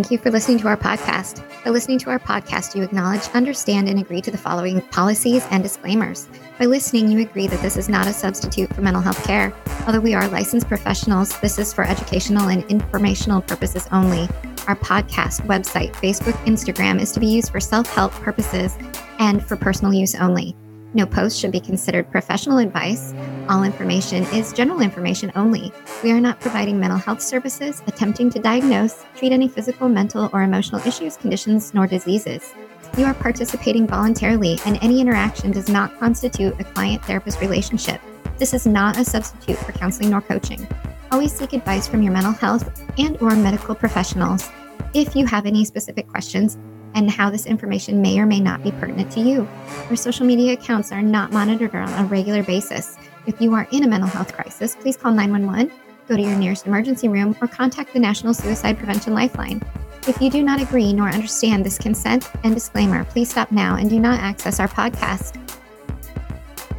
Thank 0.00 0.12
you 0.12 0.16
for 0.16 0.30
listening 0.30 0.58
to 0.60 0.68
our 0.68 0.78
podcast. 0.78 1.44
By 1.62 1.68
listening 1.68 1.98
to 1.98 2.08
our 2.08 2.18
podcast, 2.18 2.74
you 2.74 2.82
acknowledge, 2.82 3.28
understand, 3.34 3.86
and 3.86 4.00
agree 4.00 4.22
to 4.22 4.30
the 4.30 4.38
following 4.38 4.80
policies 4.80 5.46
and 5.50 5.62
disclaimers. 5.62 6.26
By 6.58 6.64
listening, 6.64 7.10
you 7.10 7.18
agree 7.18 7.46
that 7.48 7.60
this 7.60 7.76
is 7.76 7.90
not 7.90 8.06
a 8.06 8.14
substitute 8.14 8.74
for 8.74 8.80
mental 8.80 9.02
health 9.02 9.22
care. 9.24 9.52
Although 9.86 10.00
we 10.00 10.14
are 10.14 10.26
licensed 10.28 10.68
professionals, 10.68 11.38
this 11.40 11.58
is 11.58 11.74
for 11.74 11.84
educational 11.84 12.48
and 12.48 12.64
informational 12.70 13.42
purposes 13.42 13.86
only. 13.92 14.26
Our 14.66 14.76
podcast, 14.76 15.42
website, 15.42 15.92
Facebook, 15.92 16.32
Instagram 16.46 16.98
is 16.98 17.12
to 17.12 17.20
be 17.20 17.26
used 17.26 17.50
for 17.50 17.60
self 17.60 17.86
help 17.90 18.12
purposes 18.12 18.78
and 19.18 19.44
for 19.46 19.54
personal 19.54 19.92
use 19.92 20.14
only. 20.14 20.56
No 20.92 21.06
post 21.06 21.38
should 21.38 21.52
be 21.52 21.60
considered 21.60 22.10
professional 22.10 22.58
advice. 22.58 23.14
All 23.48 23.62
information 23.62 24.24
is 24.34 24.52
general 24.52 24.80
information 24.80 25.30
only. 25.36 25.72
We 26.02 26.10
are 26.10 26.20
not 26.20 26.40
providing 26.40 26.80
mental 26.80 26.98
health 26.98 27.22
services, 27.22 27.80
attempting 27.86 28.28
to 28.30 28.40
diagnose, 28.40 29.04
treat 29.14 29.30
any 29.30 29.46
physical, 29.46 29.88
mental, 29.88 30.28
or 30.32 30.42
emotional 30.42 30.84
issues, 30.84 31.16
conditions, 31.16 31.72
nor 31.74 31.86
diseases. 31.86 32.54
You 32.98 33.04
are 33.04 33.14
participating 33.14 33.86
voluntarily, 33.86 34.58
and 34.66 34.82
any 34.82 35.00
interaction 35.00 35.52
does 35.52 35.68
not 35.68 35.96
constitute 36.00 36.58
a 36.58 36.64
client 36.64 37.04
therapist 37.04 37.40
relationship. 37.40 38.00
This 38.38 38.52
is 38.52 38.66
not 38.66 38.98
a 38.98 39.04
substitute 39.04 39.58
for 39.58 39.70
counseling 39.70 40.10
nor 40.10 40.22
coaching. 40.22 40.66
Always 41.12 41.32
seek 41.32 41.52
advice 41.52 41.86
from 41.86 42.02
your 42.02 42.12
mental 42.12 42.32
health 42.32 42.82
and 42.98 43.16
or 43.20 43.36
medical 43.36 43.76
professionals. 43.76 44.48
If 44.92 45.14
you 45.14 45.24
have 45.26 45.46
any 45.46 45.64
specific 45.64 46.08
questions, 46.08 46.58
and 46.94 47.10
how 47.10 47.30
this 47.30 47.46
information 47.46 48.02
may 48.02 48.18
or 48.18 48.26
may 48.26 48.40
not 48.40 48.62
be 48.62 48.72
pertinent 48.72 49.10
to 49.12 49.20
you. 49.20 49.48
Our 49.88 49.96
social 49.96 50.26
media 50.26 50.52
accounts 50.52 50.92
are 50.92 51.02
not 51.02 51.32
monitored 51.32 51.74
on 51.74 51.88
a 52.04 52.06
regular 52.06 52.42
basis. 52.42 52.96
If 53.26 53.40
you 53.40 53.54
are 53.54 53.68
in 53.72 53.84
a 53.84 53.88
mental 53.88 54.08
health 54.08 54.32
crisis, 54.32 54.76
please 54.76 54.96
call 54.96 55.12
911, 55.12 55.72
go 56.08 56.16
to 56.16 56.22
your 56.22 56.36
nearest 56.36 56.66
emergency 56.66 57.08
room, 57.08 57.36
or 57.40 57.48
contact 57.48 57.92
the 57.92 58.00
National 58.00 58.34
Suicide 58.34 58.78
Prevention 58.78 59.14
Lifeline. 59.14 59.62
If 60.08 60.20
you 60.20 60.30
do 60.30 60.42
not 60.42 60.60
agree 60.60 60.92
nor 60.92 61.08
understand 61.08 61.64
this 61.64 61.78
consent 61.78 62.30
and 62.42 62.54
disclaimer, 62.54 63.04
please 63.04 63.30
stop 63.30 63.52
now 63.52 63.76
and 63.76 63.90
do 63.90 64.00
not 64.00 64.18
access 64.18 64.58
our 64.58 64.68
podcast. 64.68 65.36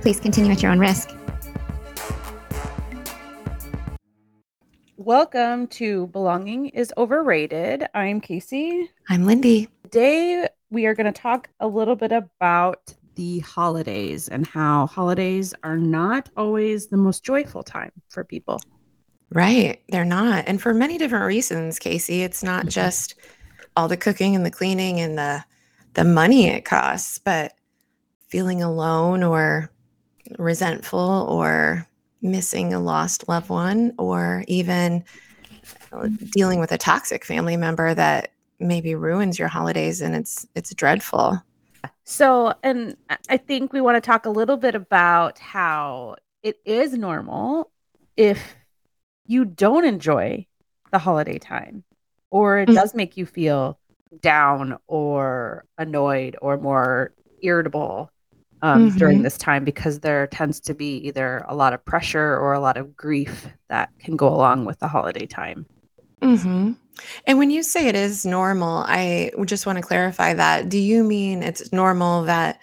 Please 0.02 0.20
continue 0.20 0.52
at 0.52 0.64
your 0.64 0.72
own 0.72 0.80
risk. 0.80 1.16
Welcome 5.04 5.66
to 5.70 6.06
Belonging 6.08 6.68
is 6.68 6.94
Overrated. 6.96 7.88
I'm 7.96 8.22
Casey. 8.22 8.88
I'm 9.10 9.26
Lindy 9.26 9.68
today 9.84 10.48
we 10.70 10.86
are 10.86 10.94
going 10.94 11.12
to 11.12 11.22
talk 11.22 11.50
a 11.60 11.68
little 11.68 11.96
bit 11.96 12.12
about 12.12 12.94
the 13.16 13.40
holidays 13.40 14.28
and 14.28 14.46
how 14.46 14.86
holidays 14.86 15.56
are 15.64 15.76
not 15.76 16.30
always 16.38 16.88
the 16.88 16.98
most 16.98 17.24
joyful 17.24 17.64
time 17.64 17.92
for 18.10 18.24
people. 18.24 18.62
Right. 19.32 19.82
They're 19.90 20.06
not. 20.06 20.44
And 20.46 20.62
for 20.62 20.72
many 20.72 21.00
different 21.00 21.26
reasons, 21.26 21.80
Casey. 21.80 22.22
It's 22.22 22.44
not 22.44 22.62
mm-hmm. 22.62 22.70
just 22.70 23.16
all 23.76 23.88
the 23.88 23.98
cooking 23.98 24.36
and 24.36 24.46
the 24.46 24.52
cleaning 24.52 25.00
and 25.00 25.18
the 25.18 25.44
the 25.96 26.04
money 26.04 26.48
it 26.48 26.64
costs, 26.64 27.18
but 27.18 27.54
feeling 28.28 28.62
alone 28.62 29.24
or 29.24 29.72
resentful 30.38 31.26
or 31.28 31.88
missing 32.22 32.74
a 32.74 32.80
lost 32.80 33.28
loved 33.28 33.50
one 33.50 33.94
or 33.98 34.44
even 34.48 35.04
dealing 36.32 36.60
with 36.60 36.72
a 36.72 36.78
toxic 36.78 37.26
family 37.26 37.58
member 37.58 37.94
that 37.94 38.32
maybe 38.60 38.96
ruins 38.96 39.40
your 39.40 39.48
holidays 39.48 40.02
and 40.02 40.16
it's 40.16 40.46
it's 40.56 40.74
dreadful. 40.74 41.42
So, 42.04 42.54
and 42.64 42.96
I 43.30 43.38
think 43.38 43.74
we 43.74 43.82
want 43.82 43.96
to 43.96 44.02
talk 44.02 44.26
a 44.26 44.30
little 44.30 44.58
bit 44.58 44.76
about 44.76 45.40
how 45.40 46.18
it 46.44 46.60
is 46.66 46.94
normal 46.94 47.72
if 48.18 48.56
you 49.26 49.46
don't 49.46 49.86
enjoy 49.86 50.46
the 50.92 51.00
holiday 51.00 51.40
time 51.40 51.84
or 52.30 52.60
it 52.60 52.68
mm-hmm. 52.68 52.76
does 52.76 52.94
make 52.94 53.18
you 53.18 53.26
feel 53.26 53.80
down 54.20 54.78
or 54.88 55.66
annoyed 55.78 56.36
or 56.42 56.58
more 56.58 57.14
irritable 57.42 58.12
um, 58.62 58.90
mm-hmm. 58.90 58.98
during 58.98 59.22
this 59.24 59.38
time 59.38 59.64
because 59.64 60.00
there 60.00 60.28
tends 60.28 60.60
to 60.62 60.74
be 60.74 60.98
either 61.08 61.44
a 61.48 61.56
lot 61.56 61.74
of 61.74 61.84
pressure 61.84 62.38
or 62.38 62.54
a 62.54 62.60
lot 62.60 62.78
of 62.78 62.96
grief 62.96 63.48
that 63.70 63.90
can 64.00 64.16
go 64.16 64.28
along 64.28 64.66
with 64.66 64.80
the 64.80 64.88
holiday 64.88 65.26
time. 65.26 65.66
Mm-hmm. 66.22 66.74
And 67.26 67.38
when 67.40 67.50
you 67.50 67.64
say 67.64 67.88
it 67.88 67.96
is 67.96 68.26
normal, 68.26 68.84
I 68.88 69.32
just 69.46 69.66
want 69.66 69.78
to 69.78 69.84
clarify 69.84 70.34
that. 70.36 70.70
Do 70.70 70.78
you 70.78 71.04
mean 71.04 71.42
it's 71.42 71.72
normal 71.72 72.24
that 72.24 72.62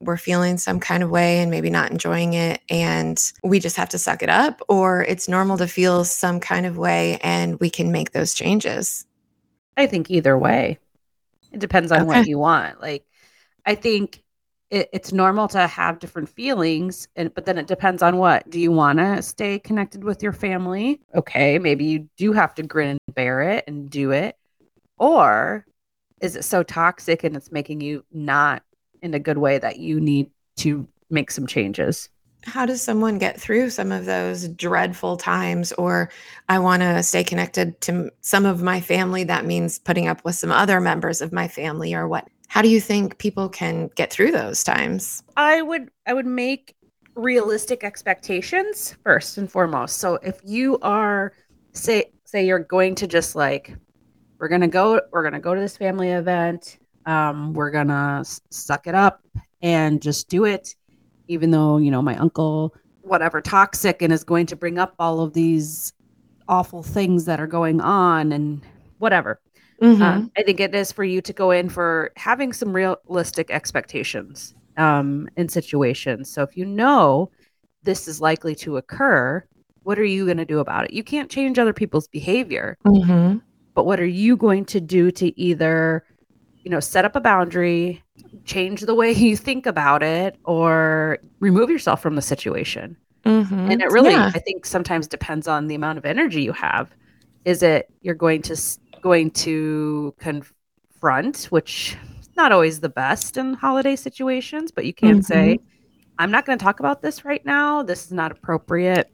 we're 0.00 0.16
feeling 0.16 0.58
some 0.58 0.78
kind 0.80 1.02
of 1.02 1.10
way 1.10 1.38
and 1.38 1.50
maybe 1.50 1.70
not 1.70 1.90
enjoying 1.90 2.34
it 2.34 2.60
and 2.68 3.20
we 3.42 3.58
just 3.58 3.76
have 3.76 3.88
to 3.90 3.98
suck 3.98 4.22
it 4.22 4.28
up? 4.28 4.60
Or 4.68 5.02
it's 5.04 5.28
normal 5.28 5.58
to 5.58 5.68
feel 5.68 6.04
some 6.04 6.40
kind 6.40 6.66
of 6.66 6.76
way 6.76 7.18
and 7.22 7.60
we 7.60 7.70
can 7.70 7.92
make 7.92 8.12
those 8.12 8.34
changes? 8.34 9.06
I 9.76 9.86
think 9.86 10.10
either 10.10 10.36
way. 10.36 10.78
It 11.52 11.60
depends 11.60 11.92
on 11.92 12.00
okay. 12.00 12.06
what 12.06 12.26
you 12.26 12.38
want. 12.38 12.80
Like, 12.80 13.04
I 13.64 13.74
think 13.74 14.22
it, 14.70 14.88
it's 14.92 15.12
normal 15.12 15.48
to 15.48 15.66
have 15.66 15.98
different 15.98 16.28
feelings 16.28 17.08
and 17.16 17.34
but 17.34 17.46
then 17.46 17.58
it 17.58 17.66
depends 17.66 18.02
on 18.02 18.16
what. 18.18 18.48
Do 18.50 18.60
you 18.60 18.72
want 18.72 18.98
to 18.98 19.22
stay 19.22 19.58
connected 19.58 20.04
with 20.04 20.22
your 20.22 20.32
family? 20.32 21.00
Okay 21.14 21.58
maybe 21.58 21.84
you 21.84 22.08
do 22.16 22.32
have 22.32 22.54
to 22.56 22.62
grin 22.62 22.98
and 23.06 23.14
bear 23.14 23.42
it 23.42 23.64
and 23.66 23.88
do 23.88 24.10
it. 24.10 24.36
Or 24.98 25.66
is 26.20 26.36
it 26.36 26.44
so 26.44 26.62
toxic 26.62 27.24
and 27.24 27.36
it's 27.36 27.52
making 27.52 27.80
you 27.80 28.04
not 28.12 28.62
in 29.02 29.14
a 29.14 29.20
good 29.20 29.38
way 29.38 29.58
that 29.58 29.78
you 29.78 30.00
need 30.00 30.30
to 30.56 30.86
make 31.10 31.30
some 31.30 31.46
changes? 31.46 32.08
How 32.44 32.66
does 32.66 32.80
someone 32.80 33.18
get 33.18 33.40
through 33.40 33.70
some 33.70 33.92
of 33.92 34.04
those 34.04 34.48
dreadful 34.48 35.16
times? 35.16 35.72
Or 35.72 36.10
i 36.48 36.58
want 36.58 36.82
to 36.82 37.02
stay 37.02 37.24
connected 37.24 37.80
to 37.82 38.10
some 38.20 38.46
of 38.46 38.62
my 38.62 38.80
family. 38.80 39.24
That 39.24 39.44
means 39.44 39.78
putting 39.78 40.08
up 40.08 40.24
with 40.24 40.34
some 40.34 40.52
other 40.52 40.80
members 40.80 41.20
of 41.20 41.32
my 41.32 41.48
family 41.48 41.94
or 41.94 42.06
what 42.06 42.28
how 42.48 42.62
do 42.62 42.68
you 42.68 42.80
think 42.80 43.18
people 43.18 43.48
can 43.48 43.90
get 43.94 44.10
through 44.10 44.32
those 44.32 44.64
times? 44.64 45.22
I 45.36 45.62
would 45.62 45.90
I 46.06 46.14
would 46.14 46.26
make 46.26 46.74
realistic 47.14 47.84
expectations 47.84 48.96
first 49.04 49.38
and 49.38 49.50
foremost. 49.50 49.98
So 49.98 50.14
if 50.22 50.40
you 50.44 50.78
are 50.80 51.32
say 51.72 52.10
say 52.24 52.46
you're 52.46 52.58
going 52.58 52.94
to 52.96 53.06
just 53.06 53.36
like 53.36 53.76
we're 54.38 54.48
going 54.48 54.62
to 54.62 54.68
go 54.68 55.00
we're 55.12 55.22
going 55.22 55.34
to 55.34 55.40
go 55.40 55.54
to 55.54 55.60
this 55.60 55.76
family 55.76 56.10
event, 56.10 56.78
um 57.06 57.52
we're 57.52 57.70
going 57.70 57.88
to 57.88 58.24
suck 58.50 58.86
it 58.86 58.94
up 58.94 59.22
and 59.62 60.00
just 60.00 60.28
do 60.28 60.44
it 60.44 60.74
even 61.28 61.50
though, 61.50 61.76
you 61.76 61.90
know, 61.90 62.02
my 62.02 62.16
uncle 62.16 62.74
whatever 63.02 63.40
toxic 63.40 64.02
and 64.02 64.12
is 64.12 64.24
going 64.24 64.46
to 64.46 64.56
bring 64.56 64.78
up 64.78 64.94
all 64.98 65.20
of 65.20 65.32
these 65.32 65.92
awful 66.48 66.82
things 66.82 67.24
that 67.26 67.40
are 67.40 67.46
going 67.46 67.80
on 67.80 68.32
and 68.32 68.62
whatever. 68.98 69.40
Mm-hmm. 69.82 70.02
Um, 70.02 70.32
I 70.36 70.42
think 70.42 70.60
it 70.60 70.74
is 70.74 70.90
for 70.90 71.04
you 71.04 71.20
to 71.22 71.32
go 71.32 71.50
in 71.50 71.68
for 71.68 72.10
having 72.16 72.52
some 72.52 72.72
realistic 72.72 73.50
expectations 73.50 74.54
um, 74.76 75.28
in 75.36 75.48
situations. 75.48 76.30
So 76.30 76.42
if 76.42 76.56
you 76.56 76.64
know 76.64 77.30
this 77.84 78.08
is 78.08 78.20
likely 78.20 78.54
to 78.56 78.76
occur, 78.76 79.44
what 79.82 79.98
are 79.98 80.04
you 80.04 80.24
going 80.24 80.36
to 80.38 80.44
do 80.44 80.58
about 80.58 80.84
it? 80.84 80.92
You 80.92 81.04
can't 81.04 81.30
change 81.30 81.58
other 81.58 81.72
people's 81.72 82.08
behavior, 82.08 82.76
mm-hmm. 82.84 83.38
but 83.74 83.86
what 83.86 84.00
are 84.00 84.06
you 84.06 84.36
going 84.36 84.64
to 84.66 84.80
do 84.80 85.10
to 85.12 85.40
either, 85.40 86.04
you 86.62 86.70
know, 86.70 86.80
set 86.80 87.04
up 87.04 87.14
a 87.14 87.20
boundary, 87.20 88.02
change 88.44 88.80
the 88.82 88.94
way 88.94 89.12
you 89.12 89.36
think 89.36 89.64
about 89.66 90.02
it, 90.02 90.36
or 90.44 91.18
remove 91.40 91.70
yourself 91.70 92.02
from 92.02 92.16
the 92.16 92.22
situation? 92.22 92.96
Mm-hmm. 93.24 93.70
And 93.70 93.82
it 93.82 93.90
really, 93.90 94.12
yeah. 94.12 94.30
I 94.34 94.38
think, 94.38 94.66
sometimes 94.66 95.06
depends 95.06 95.46
on 95.46 95.68
the 95.68 95.74
amount 95.74 95.98
of 95.98 96.04
energy 96.04 96.42
you 96.42 96.52
have. 96.52 96.90
Is 97.44 97.62
it 97.62 97.90
you're 98.02 98.14
going 98.14 98.42
to 98.42 98.56
going 99.02 99.30
to 99.30 100.14
confront, 100.18 101.44
which 101.44 101.96
is 102.20 102.30
not 102.36 102.52
always 102.52 102.80
the 102.80 102.88
best 102.88 103.36
in 103.36 103.54
holiday 103.54 103.96
situations, 103.96 104.70
but 104.70 104.84
you 104.84 104.94
can 104.94 105.16
mm-hmm. 105.16 105.20
say, 105.20 105.58
I'm 106.18 106.30
not 106.30 106.44
going 106.44 106.58
to 106.58 106.64
talk 106.64 106.80
about 106.80 107.02
this 107.02 107.24
right 107.24 107.44
now. 107.44 107.82
This 107.82 108.06
is 108.06 108.12
not 108.12 108.32
appropriate. 108.32 109.10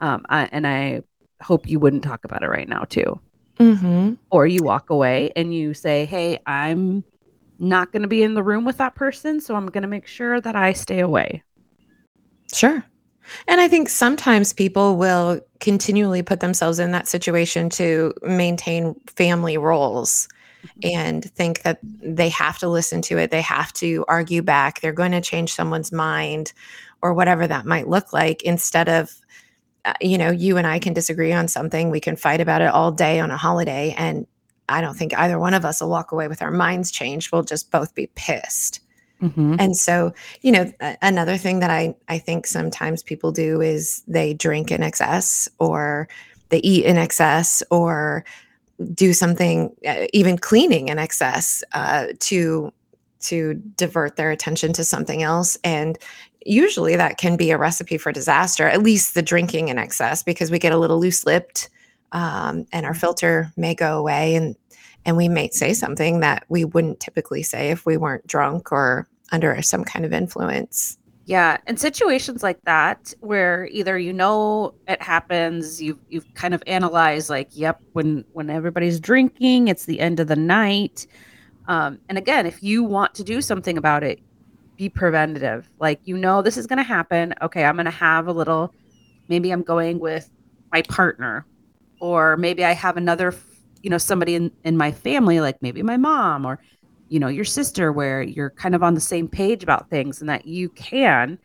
Um, 0.00 0.24
I, 0.28 0.48
and 0.52 0.66
I 0.66 1.02
hope 1.42 1.68
you 1.68 1.78
wouldn't 1.80 2.04
talk 2.04 2.24
about 2.24 2.42
it 2.42 2.48
right 2.48 2.68
now, 2.68 2.84
too. 2.84 3.20
Mm-hmm. 3.58 4.14
Or 4.30 4.46
you 4.46 4.62
walk 4.62 4.90
away 4.90 5.32
and 5.34 5.54
you 5.54 5.74
say, 5.74 6.04
Hey, 6.04 6.38
I'm 6.46 7.04
not 7.58 7.90
going 7.90 8.02
to 8.02 8.08
be 8.08 8.22
in 8.22 8.34
the 8.34 8.42
room 8.42 8.64
with 8.64 8.78
that 8.78 8.94
person. 8.94 9.40
So 9.40 9.54
I'm 9.54 9.66
going 9.66 9.82
to 9.82 9.88
make 9.88 10.06
sure 10.06 10.40
that 10.40 10.54
I 10.54 10.72
stay 10.72 11.00
away. 11.00 11.42
Sure. 12.52 12.84
And 13.48 13.60
I 13.60 13.68
think 13.68 13.88
sometimes 13.88 14.52
people 14.52 14.96
will 14.96 15.40
continually 15.60 16.22
put 16.22 16.40
themselves 16.40 16.78
in 16.78 16.92
that 16.92 17.08
situation 17.08 17.70
to 17.70 18.12
maintain 18.22 18.94
family 19.06 19.56
roles 19.56 20.28
mm-hmm. 20.64 20.96
and 20.96 21.24
think 21.24 21.62
that 21.62 21.78
they 21.82 22.28
have 22.28 22.58
to 22.58 22.68
listen 22.68 23.02
to 23.02 23.18
it, 23.18 23.30
they 23.30 23.40
have 23.40 23.72
to 23.74 24.04
argue 24.08 24.42
back, 24.42 24.80
they're 24.80 24.92
going 24.92 25.12
to 25.12 25.20
change 25.20 25.52
someone's 25.52 25.92
mind 25.92 26.52
or 27.02 27.14
whatever 27.14 27.46
that 27.46 27.66
might 27.66 27.88
look 27.88 28.12
like 28.12 28.42
instead 28.42 28.88
of 28.88 29.10
uh, 29.84 29.94
you 30.00 30.18
know, 30.18 30.32
you 30.32 30.56
and 30.56 30.66
I 30.66 30.80
can 30.80 30.94
disagree 30.94 31.32
on 31.32 31.46
something, 31.46 31.90
we 31.90 32.00
can 32.00 32.16
fight 32.16 32.40
about 32.40 32.60
it 32.60 32.66
all 32.66 32.90
day 32.90 33.20
on 33.20 33.30
a 33.30 33.36
holiday 33.36 33.94
and 33.96 34.26
I 34.68 34.80
don't 34.80 34.96
think 34.96 35.16
either 35.16 35.38
one 35.38 35.54
of 35.54 35.64
us 35.64 35.80
will 35.80 35.90
walk 35.90 36.10
away 36.12 36.26
with 36.28 36.42
our 36.42 36.50
minds 36.50 36.90
changed. 36.90 37.30
We'll 37.32 37.44
just 37.44 37.70
both 37.70 37.94
be 37.94 38.08
pissed. 38.16 38.80
Mm-hmm. 39.22 39.56
And 39.58 39.76
so, 39.76 40.12
you 40.42 40.52
know, 40.52 40.70
another 41.00 41.36
thing 41.38 41.60
that 41.60 41.70
I 41.70 41.94
I 42.08 42.18
think 42.18 42.46
sometimes 42.46 43.02
people 43.02 43.32
do 43.32 43.60
is 43.60 44.02
they 44.06 44.34
drink 44.34 44.70
in 44.70 44.82
excess 44.82 45.48
or 45.58 46.08
they 46.50 46.58
eat 46.58 46.84
in 46.84 46.96
excess 46.96 47.62
or 47.70 48.24
do 48.92 49.12
something, 49.14 49.74
uh, 49.86 50.06
even 50.12 50.36
cleaning 50.36 50.88
in 50.88 50.98
excess, 50.98 51.64
uh, 51.72 52.08
to 52.20 52.72
to 53.20 53.54
divert 53.76 54.16
their 54.16 54.30
attention 54.30 54.72
to 54.74 54.84
something 54.84 55.22
else. 55.22 55.58
And 55.64 55.98
usually 56.44 56.94
that 56.96 57.16
can 57.16 57.36
be 57.36 57.50
a 57.50 57.58
recipe 57.58 57.98
for 57.98 58.12
disaster. 58.12 58.68
At 58.68 58.82
least 58.82 59.14
the 59.14 59.22
drinking 59.22 59.68
in 59.68 59.78
excess, 59.78 60.22
because 60.22 60.50
we 60.50 60.58
get 60.58 60.72
a 60.72 60.78
little 60.78 61.00
loose 61.00 61.24
lipped, 61.24 61.70
um, 62.12 62.66
and 62.70 62.84
our 62.84 62.92
Mm-hmm. 62.92 63.00
filter 63.00 63.52
may 63.56 63.74
go 63.74 63.98
away, 63.98 64.36
and 64.36 64.54
and 65.06 65.16
we 65.16 65.28
might 65.28 65.54
say 65.54 65.72
something 65.72 66.20
that 66.20 66.44
we 66.48 66.64
wouldn't 66.64 67.00
typically 67.00 67.42
say 67.42 67.70
if 67.70 67.86
we 67.86 67.96
weren't 67.96 68.26
drunk 68.26 68.72
or 68.72 69.08
under 69.32 69.62
some 69.62 69.84
kind 69.84 70.04
of 70.04 70.12
influence. 70.12 70.98
Yeah, 71.24 71.56
in 71.66 71.76
situations 71.76 72.42
like 72.42 72.60
that 72.64 73.14
where 73.20 73.66
either 73.72 73.98
you 73.98 74.12
know 74.12 74.74
it 74.86 75.00
happens, 75.02 75.80
you've 75.80 75.98
you've 76.08 76.26
kind 76.34 76.54
of 76.54 76.62
analyzed 76.66 77.30
like, 77.30 77.48
yep, 77.52 77.80
when 77.94 78.24
when 78.32 78.50
everybody's 78.50 79.00
drinking, 79.00 79.68
it's 79.68 79.86
the 79.86 79.98
end 80.00 80.20
of 80.20 80.28
the 80.28 80.36
night. 80.36 81.06
Um, 81.68 81.98
and 82.08 82.18
again, 82.18 82.46
if 82.46 82.62
you 82.62 82.84
want 82.84 83.14
to 83.14 83.24
do 83.24 83.40
something 83.40 83.76
about 83.76 84.04
it, 84.04 84.20
be 84.76 84.88
preventative. 84.88 85.68
Like 85.80 86.00
you 86.04 86.16
know 86.16 86.42
this 86.42 86.56
is 86.56 86.66
going 86.68 86.78
to 86.78 86.84
happen. 86.84 87.34
Okay, 87.42 87.64
I'm 87.64 87.74
going 87.74 87.86
to 87.86 87.90
have 87.90 88.28
a 88.28 88.32
little. 88.32 88.72
Maybe 89.28 89.50
I'm 89.50 89.62
going 89.62 89.98
with 89.98 90.30
my 90.72 90.82
partner, 90.82 91.44
or 92.00 92.36
maybe 92.36 92.64
I 92.64 92.72
have 92.72 92.96
another, 92.96 93.34
you 93.86 93.90
know, 93.90 93.98
somebody 93.98 94.34
in 94.34 94.50
in 94.64 94.76
my 94.76 94.90
family, 94.90 95.40
like 95.40 95.62
maybe 95.62 95.80
my 95.84 95.96
mom 95.96 96.44
or 96.44 96.58
you 97.08 97.20
know 97.20 97.28
your 97.28 97.44
sister 97.44 97.92
where 97.92 98.20
you're 98.20 98.50
kind 98.50 98.74
of 98.74 98.82
on 98.82 98.94
the 98.94 99.00
same 99.00 99.28
page 99.28 99.62
about 99.62 99.88
things 99.90 100.20
and 100.20 100.28
that 100.28 100.44
you 100.44 100.70
can 100.70 101.38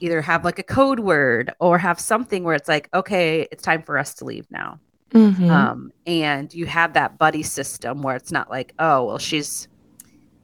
either 0.00 0.20
have 0.20 0.44
like 0.44 0.58
a 0.58 0.62
code 0.62 1.00
word 1.00 1.52
or 1.58 1.78
have 1.78 1.98
something 1.98 2.44
where 2.44 2.54
it's 2.54 2.68
like 2.68 2.88
okay 2.92 3.48
it's 3.50 3.62
time 3.62 3.82
for 3.82 3.96
us 3.98 4.14
to 4.14 4.26
leave 4.26 4.46
now 4.50 4.78
Mhm. 5.14 5.50
um 5.50 5.90
and 6.06 6.52
you 6.52 6.66
have 6.66 6.92
that 6.92 7.16
buddy 7.18 7.42
system 7.42 8.02
where 8.02 8.16
it's 8.16 8.30
not 8.30 8.50
like 8.50 8.74
oh 8.78 9.06
well 9.06 9.18
she's 9.18 9.68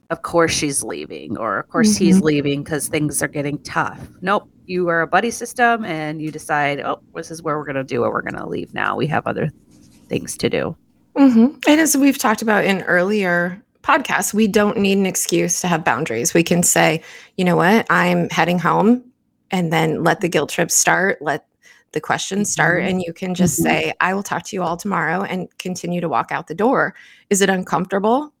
of 0.09 0.21
course 0.23 0.51
she's 0.53 0.83
leaving 0.83 1.37
or 1.37 1.59
of 1.59 1.67
course 1.69 1.95
he's 1.95 2.19
Mhm. 2.19 2.23
leaving 2.23 2.63
because 2.63 2.87
things 2.87 3.21
are 3.23 3.27
getting 3.27 3.59
tough 3.63 4.09
nope 4.21 4.49
you 4.65 4.89
are 4.89 5.01
a 5.01 5.07
buddy 5.07 5.31
system 5.31 5.85
and 5.85 6.21
you 6.21 6.31
decide 6.31 6.79
oh 6.81 6.97
this 7.13 7.31
is 7.31 7.43
where 7.43 7.57
we're 7.57 7.65
going 7.65 7.75
to 7.75 7.83
do 7.95 8.05
it 8.05 8.09
we're 8.09 8.21
going 8.23 8.41
to 8.41 8.47
leave 8.47 8.73
now 8.73 8.95
we 8.97 9.07
have 9.07 9.27
other 9.27 9.51
things 10.09 10.37
to 10.37 10.49
do 10.49 10.75
Mhm. 11.15 11.61
And 11.67 11.81
as 11.81 11.95
we've 11.95 12.17
talked 12.17 12.41
about 12.41 12.65
in 12.65 12.81
earlier 12.83 13.61
podcasts, 13.83 14.33
we 14.33 14.47
don't 14.47 14.77
need 14.77 14.97
an 14.97 15.05
excuse 15.05 15.61
to 15.61 15.67
have 15.67 15.83
boundaries. 15.83 16.33
We 16.33 16.43
can 16.43 16.63
say, 16.63 17.01
you 17.37 17.45
know 17.45 17.55
what, 17.55 17.85
I'm 17.89 18.29
heading 18.29 18.59
home, 18.59 19.03
and 19.51 19.71
then 19.71 20.03
let 20.03 20.21
the 20.21 20.27
guilt 20.29 20.49
trip 20.49 20.71
start, 20.71 21.21
let 21.21 21.45
the 21.91 22.01
questions 22.01 22.51
start, 22.51 22.83
Mhm. 22.83 22.89
and 22.89 23.01
you 23.01 23.13
can 23.13 23.35
just 23.35 23.59
Mhm. 23.59 23.63
say, 23.63 23.93
I 24.01 24.13
will 24.13 24.23
talk 24.23 24.43
to 24.47 24.55
you 24.55 24.63
all 24.63 24.75
tomorrow 24.75 25.21
and 25.21 25.47
continue 25.59 26.01
to 26.01 26.09
walk 26.09 26.31
out 26.31 26.47
the 26.47 26.55
door. 26.55 26.95
Is 27.29 27.41
it 27.41 27.49
uncomfortable? 27.49 28.33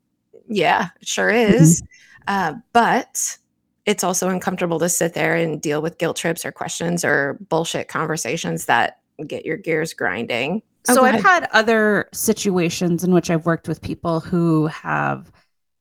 Yeah, 0.47 0.89
it 0.99 1.07
sure 1.07 1.29
is. 1.29 1.81
Uh, 2.27 2.55
but 2.73 3.37
it's 3.85 4.03
also 4.03 4.29
uncomfortable 4.29 4.79
to 4.79 4.89
sit 4.89 5.13
there 5.13 5.35
and 5.35 5.61
deal 5.61 5.81
with 5.81 5.99
guilt 5.99 6.17
trips 6.17 6.43
or 6.43 6.51
questions 6.51 7.05
or 7.05 7.37
bullshit 7.49 7.87
conversations 7.87 8.65
that 8.65 8.97
get 9.25 9.45
your 9.45 9.57
gears 9.57 9.93
grinding. 9.93 10.61
So 10.85 11.03
I've 11.03 11.23
had 11.23 11.47
other 11.51 12.07
situations 12.13 13.03
in 13.03 13.13
which 13.13 13.29
I've 13.29 13.45
worked 13.45 13.67
with 13.67 13.81
people 13.81 14.19
who 14.19 14.67
have 14.67 15.31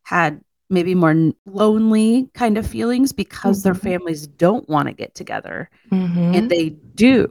had 0.03 0.41
maybe 0.71 0.95
more 0.95 1.15
lonely 1.47 2.31
kind 2.35 2.57
of 2.59 2.67
feelings 2.67 3.13
because 3.13 3.63
their 3.63 3.75
Mhm. 3.75 3.83
families 3.83 4.27
don't 4.27 4.69
want 4.69 4.89
to 4.89 4.95
get 4.95 5.15
together 5.15 5.69
Mhm. 5.93 6.35
and 6.37 6.51
they 6.51 6.71
do. 6.95 7.29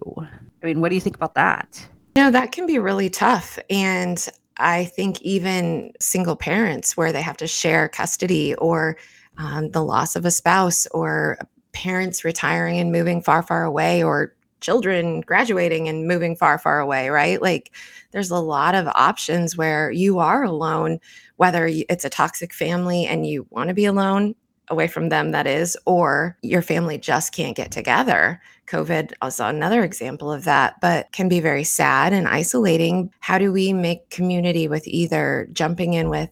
I 0.61 0.65
mean, 0.65 0.81
what 0.81 0.89
do 0.89 0.95
you 0.95 1.01
think 1.01 1.15
about 1.15 1.35
that? 1.35 1.85
No, 2.15 2.29
that 2.31 2.51
can 2.51 2.67
be 2.67 2.77
really 2.79 3.09
tough. 3.09 3.57
And 3.69 4.25
I 4.57 4.85
think 4.85 5.19
even 5.23 5.91
single 5.99 6.35
parents 6.35 6.95
where 6.95 7.11
they 7.11 7.23
have 7.23 7.37
to 7.37 7.47
share 7.47 7.89
custody 7.89 8.53
or 8.55 8.97
um, 9.39 9.71
the 9.71 9.83
loss 9.83 10.15
of 10.15 10.25
a 10.25 10.31
spouse 10.31 10.85
or 10.91 11.39
parents 11.71 12.23
retiring 12.23 12.79
and 12.79 12.91
moving 12.91 13.19
far, 13.19 13.41
far 13.41 13.63
away 13.63 14.03
or 14.03 14.35
children 14.63 15.21
graduating 15.21 15.87
and 15.87 16.07
moving 16.07 16.35
far, 16.35 16.57
far 16.57 16.79
away, 16.79 17.09
right? 17.09 17.39
Like 17.39 17.71
there's 18.11 18.31
a 18.31 18.39
lot 18.39 18.73
of 18.73 18.87
options 18.87 19.55
where 19.55 19.91
you 19.91 20.17
are 20.17 20.43
alone, 20.43 20.99
whether 21.35 21.67
it's 21.69 22.05
a 22.05 22.09
toxic 22.09 22.53
family 22.53 23.05
and 23.05 23.27
you 23.27 23.45
want 23.51 23.67
to 23.67 23.75
be 23.75 23.85
alone 23.85 24.33
away 24.69 24.87
from 24.87 25.09
them, 25.09 25.31
that 25.31 25.45
is, 25.45 25.77
or 25.85 26.37
your 26.41 26.61
family 26.61 26.97
just 26.97 27.33
can't 27.33 27.55
get 27.55 27.69
together. 27.69 28.41
COVID 28.67 29.11
is 29.25 29.39
another 29.39 29.83
example 29.83 30.31
of 30.31 30.45
that, 30.45 30.79
but 30.81 31.11
can 31.11 31.27
be 31.27 31.41
very 31.41 31.65
sad 31.65 32.13
and 32.13 32.27
isolating. 32.27 33.11
How 33.19 33.37
do 33.37 33.51
we 33.51 33.73
make 33.73 34.09
community 34.09 34.67
with 34.69 34.87
either 34.87 35.49
jumping 35.51 35.93
in 35.93 36.09
with 36.09 36.29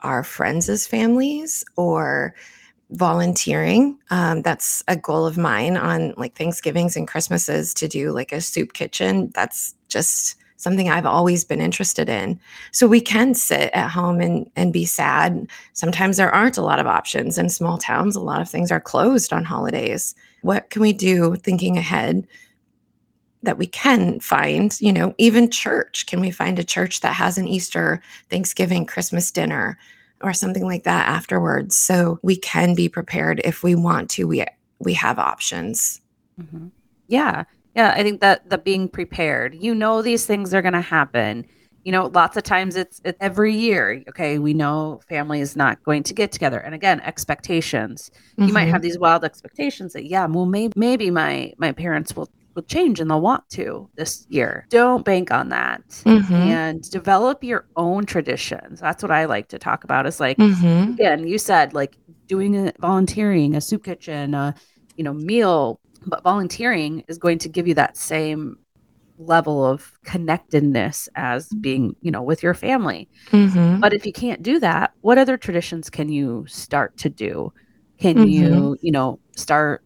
our 0.00 0.22
friends 0.22 0.68
as 0.68 0.86
families 0.86 1.64
or 1.76 2.34
volunteering? 2.94 3.98
Um, 4.10 4.42
that's 4.42 4.82
a 4.88 4.96
goal 4.96 5.26
of 5.26 5.36
mine 5.36 5.76
on 5.76 6.14
like 6.16 6.34
Thanksgivings 6.34 6.96
and 6.96 7.08
Christmases 7.08 7.74
to 7.74 7.88
do 7.88 8.12
like 8.12 8.32
a 8.32 8.40
soup 8.40 8.72
kitchen. 8.72 9.30
That's 9.34 9.74
just 9.88 10.36
something 10.56 10.88
I've 10.88 11.06
always 11.06 11.44
been 11.44 11.60
interested 11.60 12.08
in. 12.08 12.40
So 12.72 12.86
we 12.86 13.00
can 13.00 13.34
sit 13.34 13.70
at 13.74 13.90
home 13.90 14.20
and 14.20 14.50
and 14.56 14.72
be 14.72 14.84
sad. 14.84 15.46
Sometimes 15.72 16.16
there 16.16 16.34
aren't 16.34 16.58
a 16.58 16.62
lot 16.62 16.78
of 16.78 16.86
options 16.86 17.38
in 17.38 17.48
small 17.48 17.78
towns. 17.78 18.16
A 18.16 18.20
lot 18.20 18.40
of 18.40 18.48
things 18.48 18.72
are 18.72 18.80
closed 18.80 19.32
on 19.32 19.44
holidays. 19.44 20.14
What 20.42 20.70
can 20.70 20.82
we 20.82 20.92
do 20.92 21.36
thinking 21.36 21.76
ahead 21.76 22.26
that 23.42 23.58
we 23.58 23.66
can 23.66 24.20
find, 24.20 24.80
you 24.80 24.92
know, 24.92 25.14
even 25.18 25.50
church? 25.50 26.06
Can 26.06 26.20
we 26.20 26.30
find 26.30 26.58
a 26.58 26.64
church 26.64 27.00
that 27.00 27.14
has 27.14 27.36
an 27.36 27.46
Easter, 27.46 28.00
Thanksgiving, 28.30 28.86
Christmas 28.86 29.30
dinner 29.30 29.78
or 30.24 30.32
something 30.32 30.64
like 30.64 30.84
that 30.84 31.06
afterwards 31.08 31.76
so 31.76 32.18
we 32.22 32.36
can 32.36 32.74
be 32.74 32.88
prepared 32.88 33.40
if 33.44 33.62
we 33.62 33.74
want 33.74 34.10
to. 34.10 34.24
We 34.26 34.44
we 34.80 34.94
have 34.94 35.18
options. 35.18 36.00
Mhm. 36.40 36.70
Yeah. 37.08 37.44
Yeah. 37.74 37.92
I 37.96 38.02
think 38.02 38.20
that 38.20 38.48
the 38.50 38.58
being 38.58 38.88
prepared, 38.88 39.54
you 39.54 39.74
know, 39.74 40.02
these 40.02 40.26
things 40.26 40.52
are 40.54 40.62
going 40.62 40.74
to 40.74 40.80
happen. 40.80 41.44
You 41.84 41.92
know, 41.92 42.06
lots 42.06 42.36
of 42.36 42.42
times 42.42 42.76
it's, 42.76 43.00
it's 43.04 43.18
every 43.20 43.54
year. 43.54 44.02
Okay. 44.08 44.38
We 44.38 44.54
know 44.54 45.00
family 45.08 45.40
is 45.40 45.54
not 45.54 45.82
going 45.84 46.02
to 46.04 46.14
get 46.14 46.32
together. 46.32 46.58
And 46.58 46.74
again, 46.74 47.00
expectations. 47.00 48.10
You 48.38 48.52
might 48.52 48.68
Mhm. 48.68 48.72
have 48.72 48.82
these 48.82 48.98
wild 48.98 49.22
expectations 49.24 49.92
that, 49.92 50.06
yeah, 50.06 50.26
well, 50.26 50.46
maybe, 50.46 50.72
maybe 50.76 51.10
my, 51.10 51.52
my 51.58 51.72
parents 51.72 52.16
will, 52.16 52.28
will 52.54 52.62
change 52.62 53.00
and 53.00 53.10
they'll 53.10 53.20
want 53.20 53.48
to 53.50 53.88
this 53.96 54.26
year. 54.28 54.66
Don't 54.70 55.04
bank 55.04 55.30
on 55.30 55.48
that. 55.48 55.82
Mhm. 56.04 56.30
And 56.30 56.90
develop 56.90 57.42
your 57.42 57.66
own 57.76 58.06
traditions. 58.06 58.80
That's 58.80 59.02
what 59.02 59.10
I 59.12 59.24
like 59.24 59.48
to 59.48 59.58
talk 59.58 59.84
about. 59.84 60.06
Is 60.06 60.20
like, 60.20 60.38
Mhm. 60.38 60.94
again, 60.94 61.26
you 61.26 61.38
said 61.38 61.74
like 61.74 61.96
doing 62.28 62.56
a 62.56 62.72
volunteering, 62.80 63.54
a 63.54 63.60
soup 63.60 63.84
kitchen, 63.84 64.34
a 64.34 64.54
you 64.96 65.04
know 65.04 65.12
meal, 65.12 65.80
but 66.06 66.22
volunteering 66.22 67.04
is 67.08 67.18
going 67.18 67.38
to 67.38 67.48
give 67.48 67.66
you 67.66 67.74
that 67.74 67.96
same 67.96 68.56
level 69.18 69.64
of 69.64 69.92
connectedness 70.04 71.08
as 71.14 71.48
being 71.60 71.94
you 72.00 72.10
know 72.10 72.22
with 72.22 72.42
your 72.42 72.54
family. 72.54 73.08
Mhm. 73.30 73.80
But 73.80 73.92
if 73.92 74.04
you 74.06 74.12
can't 74.12 74.42
do 74.42 74.58
that, 74.60 74.92
what 75.02 75.18
other 75.18 75.36
traditions 75.36 75.88
can 75.90 76.08
you 76.08 76.44
start 76.48 76.96
to 76.98 77.08
do? 77.08 77.52
Can 77.98 78.26
you 78.28 78.76
you 78.80 78.90
know 78.90 79.20
start 79.36 79.83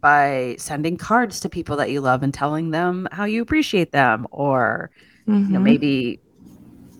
by 0.00 0.56
sending 0.58 0.96
cards 0.96 1.40
to 1.40 1.48
people 1.48 1.76
that 1.76 1.90
you 1.90 2.00
love 2.00 2.22
and 2.22 2.32
telling 2.34 2.70
them 2.70 3.08
how 3.12 3.24
you 3.24 3.42
appreciate 3.42 3.92
them 3.92 4.26
or 4.32 4.90
you 5.46 5.54
know 5.54 5.60
Mhm. 5.60 5.60
maybe 5.60 6.20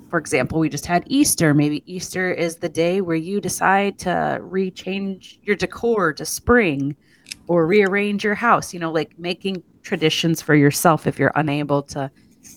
for 0.09 0.19
example 0.19 0.59
we 0.59 0.69
just 0.69 0.87
had 0.87 1.05
easter 1.07 1.55
maybe 1.55 1.83
easter 1.93 2.33
is 2.33 2.57
the 2.59 2.69
day 2.69 3.01
where 3.01 3.17
you 3.17 3.41
decide 3.41 3.99
to 3.99 4.11
rechange 4.43 5.39
your 5.43 5.57
decor 5.57 6.13
to 6.13 6.25
spring 6.25 6.97
or 7.49 7.67
rearrange 7.67 8.25
your 8.25 8.35
house 8.35 8.73
you 8.75 8.81
know 8.81 8.91
like 8.93 9.13
making 9.19 9.63
traditions 9.83 10.43
for 10.43 10.55
yourself 10.55 11.07
if 11.07 11.19
you're 11.19 11.33
unable 11.37 11.83
to 11.83 12.11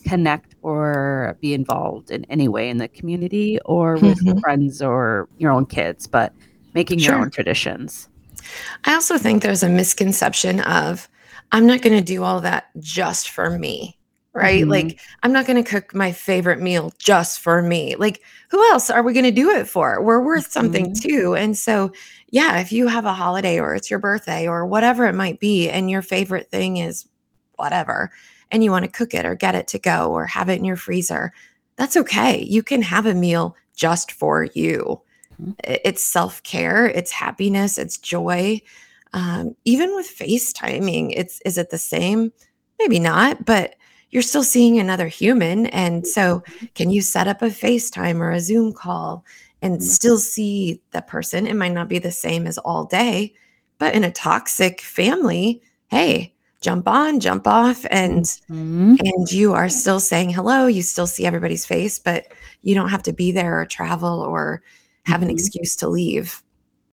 connect 0.07 0.55
or 0.61 1.37
be 1.41 1.53
involved 1.53 2.11
in 2.11 2.25
any 2.25 2.47
way 2.47 2.69
in 2.69 2.77
the 2.77 2.89
community 2.89 3.59
or 3.65 3.99
with 3.99 4.23
Mhm. 4.23 4.41
friends 4.41 4.81
or 4.81 5.29
your 5.37 5.51
own 5.51 5.65
kids 5.65 6.07
but 6.07 6.33
making 6.73 7.01
your 7.01 7.15
own 7.15 7.29
traditions 7.31 8.09
I 8.85 8.93
also 8.93 9.17
think 9.17 9.41
there's 9.41 9.63
a 9.63 9.69
misconception 9.69 10.59
of 10.61 11.07
I'm 11.51 11.67
not 11.67 11.81
going 11.81 11.95
to 11.95 12.03
do 12.03 12.23
all 12.23 12.41
that 12.41 12.69
just 12.79 13.29
for 13.29 13.49
me, 13.49 13.97
right? 14.33 14.63
Mhm. 14.63 14.69
Like 14.69 14.99
I'm 15.21 15.31
not 15.31 15.45
going 15.45 15.63
to 15.63 15.69
cook 15.69 15.93
my 15.93 16.11
favorite 16.11 16.59
meal 16.59 16.93
just 16.97 17.39
for 17.39 17.61
me. 17.61 17.95
Like 17.95 18.21
who 18.49 18.59
else 18.71 18.89
are 18.89 19.03
we 19.03 19.13
going 19.13 19.25
to 19.25 19.31
do 19.31 19.49
it 19.49 19.67
for? 19.67 20.01
We're 20.01 20.21
worth 20.21 20.51
something 20.51 20.91
Mhm. 20.91 21.01
too. 21.01 21.35
And 21.35 21.57
so, 21.57 21.91
yeah, 22.29 22.59
if 22.59 22.71
you 22.71 22.87
have 22.87 23.05
a 23.05 23.13
holiday 23.13 23.59
or 23.59 23.75
it's 23.75 23.89
your 23.89 23.99
birthday 23.99 24.47
or 24.47 24.65
whatever 24.65 25.05
it 25.05 25.13
might 25.13 25.39
be 25.39 25.69
and 25.69 25.89
your 25.89 26.01
favorite 26.01 26.49
thing 26.49 26.77
is 26.77 27.05
whatever 27.57 28.11
and 28.51 28.63
you 28.63 28.71
want 28.71 28.85
to 28.85 28.91
cook 28.91 29.13
it 29.13 29.25
or 29.25 29.35
get 29.35 29.55
it 29.55 29.67
to 29.69 29.79
go 29.79 30.11
or 30.11 30.25
have 30.25 30.49
it 30.49 30.59
in 30.59 30.65
your 30.65 30.75
freezer, 30.75 31.33
that's 31.75 31.97
okay. 31.97 32.43
You 32.43 32.63
can 32.63 32.81
have 32.81 33.05
a 33.05 33.13
meal 33.13 33.55
just 33.75 34.11
for 34.11 34.43
you. 34.53 35.01
Mhm. 35.43 35.55
It's 35.63 36.03
self 36.03 36.41
care, 36.43 36.87
it's 36.87 37.11
happiness, 37.11 37.77
it's 37.77 37.97
joy. 37.97 38.61
Um, 39.13 39.55
even 39.65 39.95
with 39.95 40.07
FaceTiming, 40.07 41.13
it's 41.15 41.39
is 41.45 41.57
it 41.57 41.69
the 41.69 41.77
same? 41.77 42.31
Maybe 42.79 42.99
not, 42.99 43.45
but 43.45 43.75
you're 44.11 44.21
still 44.23 44.43
seeing 44.43 44.79
another 44.79 45.07
human. 45.07 45.67
And 45.67 46.05
so, 46.07 46.39
Mm-hmm. 46.39 46.65
can 46.75 46.89
you 46.91 47.01
set 47.01 47.27
up 47.27 47.41
a 47.41 47.45
FaceTime 47.49 48.19
or 48.19 48.31
a 48.31 48.39
Zoom 48.39 48.73
call 48.73 49.25
and 49.61 49.79
Mhm. 49.79 49.81
still 49.81 50.17
see 50.17 50.81
the 50.91 51.01
person? 51.01 51.47
It 51.47 51.55
might 51.55 51.73
not 51.73 51.89
be 51.89 51.99
the 51.99 52.11
same 52.11 52.47
as 52.47 52.57
all 52.59 52.85
day, 52.85 53.33
but 53.79 53.93
in 53.95 54.03
a 54.03 54.11
toxic 54.11 54.81
family, 54.81 55.61
hey, 55.87 56.33
jump 56.61 56.87
on, 56.87 57.19
jump 57.19 57.47
off, 57.47 57.85
and 57.91 58.25
Mhm. 58.49 58.97
and 58.99 59.31
you 59.31 59.53
are 59.53 59.69
still 59.69 59.99
saying 59.99 60.29
hello. 60.31 60.67
You 60.67 60.81
still 60.83 61.07
see 61.07 61.25
everybody's 61.25 61.65
face, 61.65 61.99
but 61.99 62.27
you 62.61 62.75
don't 62.75 62.89
have 62.89 63.03
to 63.03 63.13
be 63.13 63.31
there 63.31 63.59
or 63.59 63.65
travel 63.65 64.19
or 64.21 64.61
have 65.05 65.21
an 65.21 65.29
Mhm. 65.29 65.31
excuse 65.31 65.75
to 65.77 65.89
leave. 65.89 66.41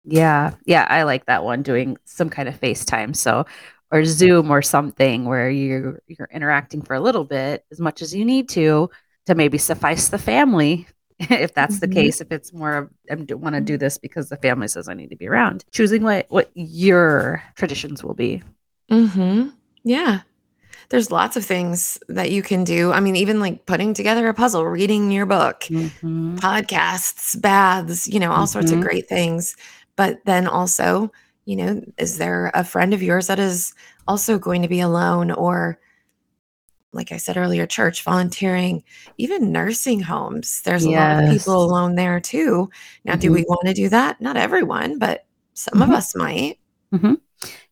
Yeah, 0.05 0.55
yeah, 0.65 0.87
I 0.89 1.03
like 1.05 1.27
that 1.27 1.45
one. 1.45 1.63
Doing 1.63 1.97
some 2.05 2.31
kind 2.31 2.49
of 2.49 2.59
FaceTime, 2.61 3.15
so 3.15 3.45
or 3.93 4.05
Zoom 4.05 4.51
or 4.51 4.63
something 4.63 5.25
where 5.27 5.51
you're 5.51 6.01
you're 6.07 6.29
interacting 6.33 6.83
for 6.83 6.95
a 6.95 7.01
little 7.01 7.25
bit, 7.25 7.65
as 7.71 7.81
much 7.81 8.03
as 8.03 8.15
you 8.15 8.25
need 8.25 8.49
to, 8.51 8.89
to 9.27 9.35
maybe 9.35 9.59
suffice 9.59 10.09
the 10.09 10.19
family, 10.19 10.87
if 11.19 11.53
that's 11.55 11.81
the 11.81 11.89
Mhm. 11.89 11.93
case. 11.95 12.21
If 12.21 12.33
it's 12.33 12.53
more 12.53 12.77
of 12.77 12.91
I 13.11 13.15
want 13.35 13.55
to 13.57 13.61
do 13.61 13.77
this 13.77 13.99
because 13.99 14.29
the 14.31 14.37
family 14.37 14.69
says 14.69 14.89
I 14.89 14.95
need 14.95 15.11
to 15.11 15.17
be 15.17 15.29
around. 15.29 15.65
Choosing 15.73 16.03
what 16.03 16.27
what 16.31 16.51
your 16.55 17.43
traditions 17.57 18.03
will 18.03 18.15
be. 18.15 18.43
Mm-hmm. 18.91 19.49
Yeah. 19.85 20.21
There's 20.91 21.11
lots 21.11 21.37
of 21.37 21.45
things 21.45 21.99
that 22.09 22.31
you 22.33 22.43
can 22.43 22.65
do. 22.65 22.93
I 22.93 23.01
mean, 23.01 23.17
even 23.17 23.41
like 23.41 23.65
putting 23.67 23.95
together 23.95 24.29
a 24.29 24.35
puzzle, 24.35 24.67
reading 24.67 25.11
your 25.11 25.27
book, 25.27 25.63
Mhm. 25.63 26.39
podcasts, 26.39 27.41
baths, 27.41 28.09
you 28.09 28.19
know, 28.21 28.33
all 28.33 28.47
sorts 28.47 28.73
of 28.73 28.79
Mhm. 28.79 28.83
great 28.83 29.09
things. 29.09 29.57
But 29.97 30.19
then 30.25 30.47
also, 30.49 31.13
you 31.45 31.57
know, 31.57 31.83
is 31.97 32.19
there 32.19 32.51
a 32.55 32.65
friend 32.65 32.93
of 32.93 33.03
yours 33.03 33.29
that 33.29 33.39
is 33.39 33.73
also 34.09 34.39
going 34.39 34.63
to 34.63 34.69
be 34.69 34.81
alone 34.81 35.31
or 35.31 35.79
like 36.93 37.13
I 37.13 37.19
said 37.19 37.37
earlier, 37.37 37.67
church, 37.67 38.03
volunteering, 38.03 38.83
even 39.17 39.53
nursing 39.53 40.01
homes. 40.01 40.61
There's 40.63 40.85
a 40.85 40.91
lot 40.91 41.23
of 41.23 41.31
people 41.31 41.63
alone 41.63 41.95
there 41.95 42.19
too. 42.19 42.69
Now, 43.05 43.15
do 43.15 43.31
Mhm. 43.31 43.35
we 43.35 43.45
want 43.49 43.67
to 43.69 43.75
do 43.75 43.89
that? 43.91 44.21
Not 44.21 44.37
everyone, 44.37 44.99
but 44.99 45.25
some 45.55 45.83
of 45.83 45.89
Mhm. 45.89 45.95
us 45.95 46.17
might. 46.17 46.59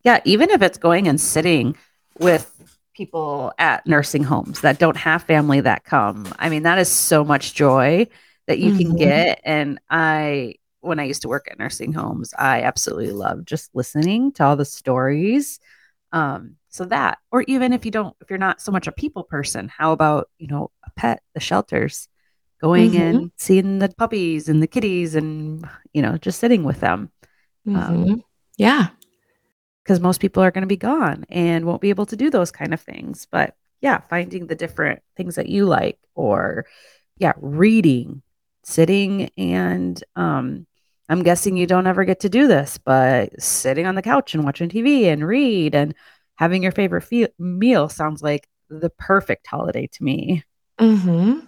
Yeah, 0.04 0.20
even 0.24 0.50
if 0.50 0.62
it's 0.62 0.78
going 0.78 1.08
and 1.08 1.20
sitting 1.20 1.76
with 2.20 2.57
people 2.98 3.52
at 3.58 3.86
nursing 3.86 4.24
homes 4.24 4.62
that 4.62 4.80
don't 4.80 4.98
have 4.98 5.24
family 5.24 5.62
that 5.62 5.84
come. 5.84 6.34
I 6.38 6.50
mean, 6.50 6.64
that 6.64 6.78
is 6.78 6.90
so 6.90 7.24
much 7.24 7.54
joy 7.54 8.08
that 8.48 8.60
you 8.60 8.72
can 8.72 8.94
Mhm. 8.94 8.98
get. 8.98 9.40
And 9.44 9.80
I, 9.90 10.56
when 10.80 11.00
I 11.00 11.04
used 11.04 11.22
to 11.22 11.28
work 11.28 11.48
at 11.50 11.58
nursing 11.60 11.94
homes, 11.94 12.34
I 12.38 12.62
absolutely 12.62 13.12
loved 13.12 13.48
just 13.48 13.70
listening 13.74 14.32
to 14.34 14.44
all 14.44 14.56
the 14.56 14.66
stories. 14.66 15.60
Um, 16.12 16.56
so 16.70 16.86
that, 16.86 17.18
or 17.32 17.42
even 17.48 17.72
if 17.72 17.84
you 17.84 17.92
don't, 17.92 18.16
if 18.20 18.30
you're 18.30 18.38
not 18.38 18.60
so 18.60 18.72
much 18.72 18.86
a 18.88 18.92
people 18.92 19.24
person, 19.24 19.68
how 19.68 19.92
about, 19.92 20.30
you 20.38 20.48
know, 20.48 20.70
a 20.84 20.90
pet, 20.96 21.22
the 21.34 21.40
shelters, 21.40 22.08
going 22.60 22.92
Mhm. 22.92 22.96
and 22.96 23.32
seeing 23.36 23.78
the 23.78 23.88
puppies 23.90 24.48
and 24.48 24.62
the 24.62 24.66
kitties 24.66 25.14
and, 25.14 25.68
you 25.94 26.02
know, 26.02 26.18
just 26.18 26.40
sitting 26.40 26.64
with 26.64 26.80
them 26.80 27.10
Mhm. 27.66 28.22
yeah. 28.56 28.88
Because 29.88 30.00
most 30.00 30.20
people 30.20 30.44
are 30.44 30.52
going 30.52 30.62
to 30.62 30.68
be 30.68 30.76
gone 30.76 31.24
and 31.30 31.64
won't 31.64 31.80
be 31.80 31.90
able 31.90 32.06
to 32.06 32.16
do 32.16 32.30
those 32.30 32.52
kind 32.52 32.74
of 32.74 32.80
things. 32.82 33.26
But 33.32 33.56
yeah, 33.80 34.02
finding 34.10 34.46
the 34.46 34.54
different 34.54 35.02
things 35.16 35.36
that 35.36 35.48
you 35.48 35.66
like, 35.66 35.98
or 36.14 36.66
yeah, 37.18 37.32
reading, 37.38 38.22
sitting, 38.64 39.30
and 39.38 40.04
um, 40.16 40.66
I'm 41.08 41.22
guessing 41.22 41.56
you 41.56 41.66
don't 41.66 41.86
ever 41.86 42.04
get 42.04 42.20
to 42.20 42.28
do 42.28 42.48
this, 42.48 42.78
but 42.78 43.40
sitting 43.40 43.86
on 43.86 43.96
the 43.96 44.02
couch 44.02 44.34
and 44.34 44.44
watching 44.44 44.68
TV 44.68 45.08
and 45.08 45.26
read 45.26 45.74
and 45.74 45.94
having 46.36 46.62
your 46.62 46.72
favorite 46.72 47.02
fe- 47.04 47.28
meal 47.38 47.88
sounds 47.88 48.22
like 48.22 48.48
the 48.68 48.90
perfect 48.90 49.46
holiday 49.46 49.88
to 49.92 50.04
me. 50.04 50.44
hmm 50.78 51.40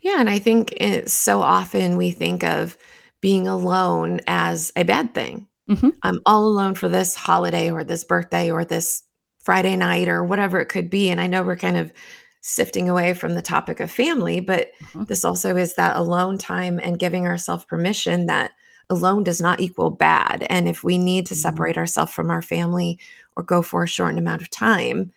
Yeah, 0.00 0.20
and 0.20 0.30
I 0.30 0.38
think 0.38 0.72
it, 0.72 1.10
so 1.10 1.42
often 1.42 1.96
we 1.96 2.12
think 2.12 2.44
of 2.44 2.76
being 3.20 3.48
alone 3.48 4.20
as 4.26 4.72
a 4.76 4.84
bad 4.84 5.14
thing. 5.14 5.48
Mhm. 5.68 5.94
I'm 6.02 6.20
all 6.26 6.46
alone 6.46 6.74
for 6.74 6.88
this 6.88 7.14
holiday 7.14 7.70
or 7.70 7.84
this 7.84 8.04
birthday 8.04 8.50
or 8.50 8.64
this 8.64 9.02
Friday 9.42 9.76
night 9.76 10.08
or 10.08 10.24
whatever 10.24 10.60
it 10.60 10.68
could 10.68 10.90
be. 10.90 11.10
And 11.10 11.20
I 11.20 11.26
know 11.26 11.42
we're 11.42 11.56
kind 11.56 11.76
of 11.76 11.92
sifting 12.40 12.88
away 12.88 13.14
from 13.14 13.34
the 13.34 13.42
topic 13.42 13.80
of 13.80 13.90
family, 13.90 14.40
but 14.40 14.70
Mhm. 14.80 15.06
this 15.08 15.24
also 15.24 15.56
is 15.56 15.74
that 15.74 15.96
alone 15.96 16.38
time 16.38 16.80
and 16.82 16.98
giving 16.98 17.26
ourselves 17.26 17.64
permission 17.64 18.26
that 18.26 18.52
alone 18.90 19.22
does 19.24 19.40
not 19.40 19.60
equal 19.60 19.90
bad. 19.90 20.46
And 20.48 20.68
if 20.68 20.82
we 20.82 20.96
need 20.96 21.26
to 21.26 21.34
Mhm. 21.34 21.38
separate 21.38 21.76
ourselves 21.76 22.12
from 22.12 22.30
our 22.30 22.40
family 22.40 22.98
or 23.36 23.42
go 23.42 23.60
for 23.60 23.82
a 23.82 23.88
shortened 23.88 24.18
amount 24.18 24.40
of 24.40 24.50
time, 24.50 25.12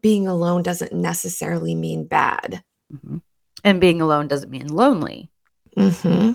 being 0.00 0.26
alone 0.26 0.62
doesn't 0.62 0.92
necessarily 0.92 1.74
mean 1.74 2.04
bad. 2.06 2.64
Mhm. 2.92 3.22
And 3.62 3.80
being 3.80 4.00
alone 4.00 4.26
doesn't 4.28 4.50
mean 4.50 4.66
lonely. 4.68 5.30
hmm 5.76 6.32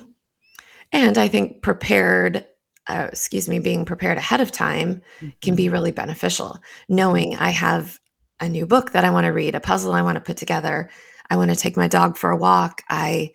And 0.92 1.18
I 1.18 1.28
think 1.28 1.62
prepared, 1.62 2.46
uh, 2.89 3.08
excuse 3.12 3.48
me, 3.48 3.60
being 3.60 3.86
prepared 3.86 4.17
ahead 4.17 4.41
of 4.41 4.51
time 4.51 5.01
can 5.41 5.55
be 5.55 5.69
really 5.69 5.91
beneficial. 5.91 6.58
Knowing 6.89 7.36
I 7.38 7.51
have 7.51 8.00
a 8.39 8.50
new 8.50 8.65
book 8.65 8.91
that 8.91 9.05
I 9.05 9.12
want 9.12 9.25
to 9.25 9.31
read, 9.31 9.55
a 9.55 9.60
puzzle 9.60 9.93
I 9.93 10.01
want 10.01 10.15
to 10.15 10.22
put 10.22 10.38
together, 10.38 10.89
I 11.29 11.38
want 11.38 11.51
to 11.51 11.55
take 11.55 11.77
my 11.77 11.88
dog 11.88 12.17
for 12.17 12.31
a 12.31 12.38
walk. 12.38 12.81
I 12.89 13.31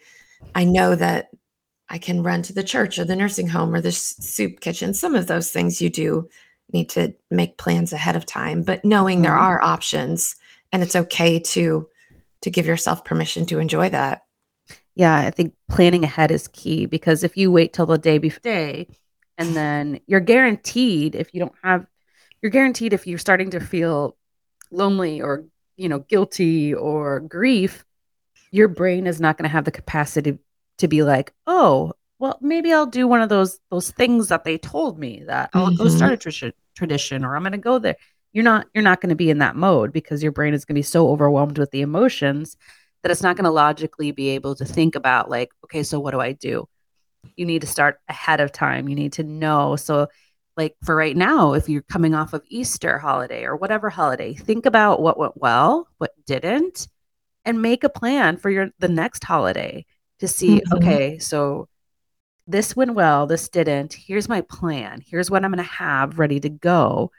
I 0.55 0.65
know 0.65 0.95
that 0.95 1.31
I 1.89 1.99
can 1.99 2.23
run 2.23 2.43
to 2.43 2.53
the 2.53 2.65
church 2.65 2.99
or 2.99 3.05
the 3.05 3.17
nursing 3.17 3.49
home 3.49 3.75
or 3.75 3.81
the 3.81 3.93
soup 3.93 4.61
kitchen. 4.61 4.95
Some 4.95 5.15
of 5.15 5.27
those 5.27 5.51
things 5.51 5.81
you 5.81 5.91
do 5.91 6.29
need 6.73 6.89
to 6.91 7.15
make 7.31 7.59
plans 7.59 7.93
ahead 7.93 8.17
of 8.17 8.27
time, 8.27 8.63
but 8.63 8.85
knowing 8.85 9.23
there 9.23 9.33
Mhm. 9.33 9.41
are 9.41 9.63
options 9.63 10.35
and 10.73 10.83
it's 10.83 10.97
okay 10.97 11.39
to 11.39 11.89
to 12.43 12.51
give 12.51 12.67
yourself 12.67 13.05
permission 13.05 13.47
to 13.47 13.59
enjoy 13.59 13.89
that. 13.91 14.23
Yeah, 14.97 15.17
I 15.17 15.31
think 15.31 15.55
planning 15.69 16.05
ahead 16.05 16.31
is 16.31 16.49
key 16.49 16.87
because 16.87 17.25
if 17.25 17.37
you 17.37 17.51
wait 17.51 17.73
till 17.73 17.87
the 17.87 17.99
day 17.99 18.19
before 18.19 18.41
day, 18.43 18.89
and 19.39 19.55
then 19.55 20.01
you're 20.07 20.21
guaranteed 20.21 21.15
if 21.15 21.33
you 21.35 21.41
don't 21.41 21.55
have, 21.63 21.87
you're 22.43 22.51
guaranteed 22.51 22.93
if 22.93 23.07
you're 23.07 23.19
starting 23.19 23.51
to 23.51 23.61
feel 23.61 24.17
lonely 24.71 25.21
or 25.21 25.45
you 25.77 25.89
know 25.89 26.01
guilty 26.01 26.75
or 26.75 27.21
grief, 27.21 27.85
your 28.51 28.69
brain 28.69 29.07
is 29.07 29.21
not 29.21 29.37
going 29.37 29.49
to 29.49 29.53
have 29.53 29.65
the 29.65 29.71
capacity 29.71 30.39
to 30.79 30.89
be 30.89 31.03
like, 31.03 31.33
oh, 31.47 31.93
well, 32.19 32.39
maybe 32.41 32.73
I'll 32.73 32.87
do 32.87 33.07
one 33.09 33.21
of 33.21 33.29
those 33.29 33.59
those 33.71 33.91
things 33.91 34.29
that 34.29 34.45
they 34.45 34.59
told 34.59 34.99
me 34.99 35.25
that 35.27 35.51
I'll 35.55 35.77
go 35.77 35.85
mm-hmm. 35.85 35.97
start 35.97 36.13
a 36.13 36.17
tradi- 36.17 36.53
tradition 36.77 37.25
or 37.25 37.37
I'm 37.37 37.43
going 37.43 37.53
to 37.53 37.59
go 37.59 37.79
there. 37.79 37.97
You're 38.33 38.45
not 38.45 38.67
you're 38.75 38.85
not 38.85 39.01
going 39.01 39.11
to 39.11 39.17
be 39.17 39.31
in 39.31 39.39
that 39.39 39.57
mode 39.57 39.93
because 39.93 40.23
your 40.23 40.33
brain 40.33 40.55
is 40.55 40.65
going 40.65 40.75
to 40.75 40.79
be 40.79 40.83
so 40.83 41.09
overwhelmed 41.09 41.59
with 41.59 41.71
the 41.71 41.83
emotions 41.83 42.57
that 43.05 43.11
it's 43.11 43.23
not 43.23 43.37
going 43.37 43.45
to 43.45 43.51
logically 43.51 44.11
be 44.11 44.31
able 44.31 44.55
to 44.57 44.65
think 44.65 44.97
about 44.97 45.31
like 45.31 45.51
okay 45.63 45.83
so 45.83 46.01
what 46.01 46.11
do 46.11 46.21
i 46.21 46.33
do 46.33 46.67
you 47.37 47.47
need 47.47 47.61
to 47.63 47.67
start 47.67 47.99
ahead 48.09 48.41
of 48.41 48.53
time 48.53 48.89
you 48.89 48.95
need 48.95 49.13
to 49.13 49.23
know 49.23 49.77
so 49.77 50.09
like 50.57 50.75
for 50.85 50.95
right 50.95 51.17
now 51.17 51.53
if 51.55 51.69
you're 51.69 51.83
coming 51.83 52.15
off 52.15 52.33
of 52.33 52.43
easter 52.49 52.99
holiday 52.99 53.45
or 53.45 53.57
whatever 53.57 53.91
holiday 53.91 54.35
think 54.35 54.67
about 54.67 55.01
what 55.01 55.19
went 55.19 55.37
well 55.37 55.89
what 55.99 56.13
didn't 56.27 56.89
and 57.45 57.61
make 57.61 57.85
a 57.85 57.89
plan 57.89 58.37
for 58.37 58.51
your 58.51 58.71
the 58.79 58.89
next 58.89 59.25
holiday 59.25 59.85
to 60.21 60.29
see 60.29 60.61
Mhm. 60.61 60.77
okay 60.77 61.19
so 61.19 61.69
this 62.47 62.77
went 62.77 62.95
well 62.95 63.27
this 63.27 63.49
didn't 63.49 63.95
here's 63.95 64.29
my 64.29 64.43
plan 64.43 65.03
here's 65.07 65.31
what 65.31 65.45
i'm 65.45 65.51
going 65.51 65.65
to 65.65 65.71
have 65.71 66.19
ready 66.19 66.41
to 66.41 66.49
go 66.49 67.11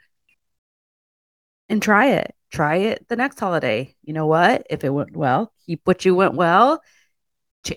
and 1.68 1.82
try 1.82 2.06
it. 2.12 2.34
Try 2.52 2.76
it 2.76 3.06
the 3.08 3.16
next 3.16 3.40
holiday. 3.40 3.94
You 4.02 4.12
know 4.12 4.26
what? 4.26 4.66
If 4.70 4.84
it 4.84 4.90
went 4.90 5.16
well, 5.16 5.52
keep 5.66 5.80
what 5.84 6.04
you 6.04 6.14
went 6.14 6.34
well, 6.34 6.80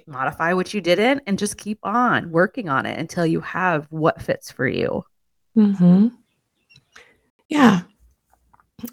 modify 0.07 0.53
what 0.53 0.73
you 0.73 0.81
didn't, 0.81 1.23
and 1.27 1.39
just 1.39 1.57
keep 1.57 1.79
on 1.83 2.31
working 2.31 2.69
on 2.69 2.85
it 2.85 2.99
until 2.99 3.25
you 3.25 3.41
have 3.41 3.87
what 3.89 4.21
fits 4.21 4.51
for 4.51 4.67
you. 4.67 5.03
hmm 5.55 6.07
Yeah. 7.49 7.81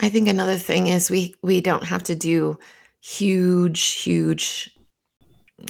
I 0.00 0.08
think 0.08 0.28
another 0.28 0.56
thing 0.56 0.88
is 0.88 1.10
we 1.10 1.34
we 1.42 1.60
don't 1.60 1.84
have 1.84 2.02
to 2.04 2.14
do 2.14 2.58
huge, 3.00 3.92
huge 3.92 4.70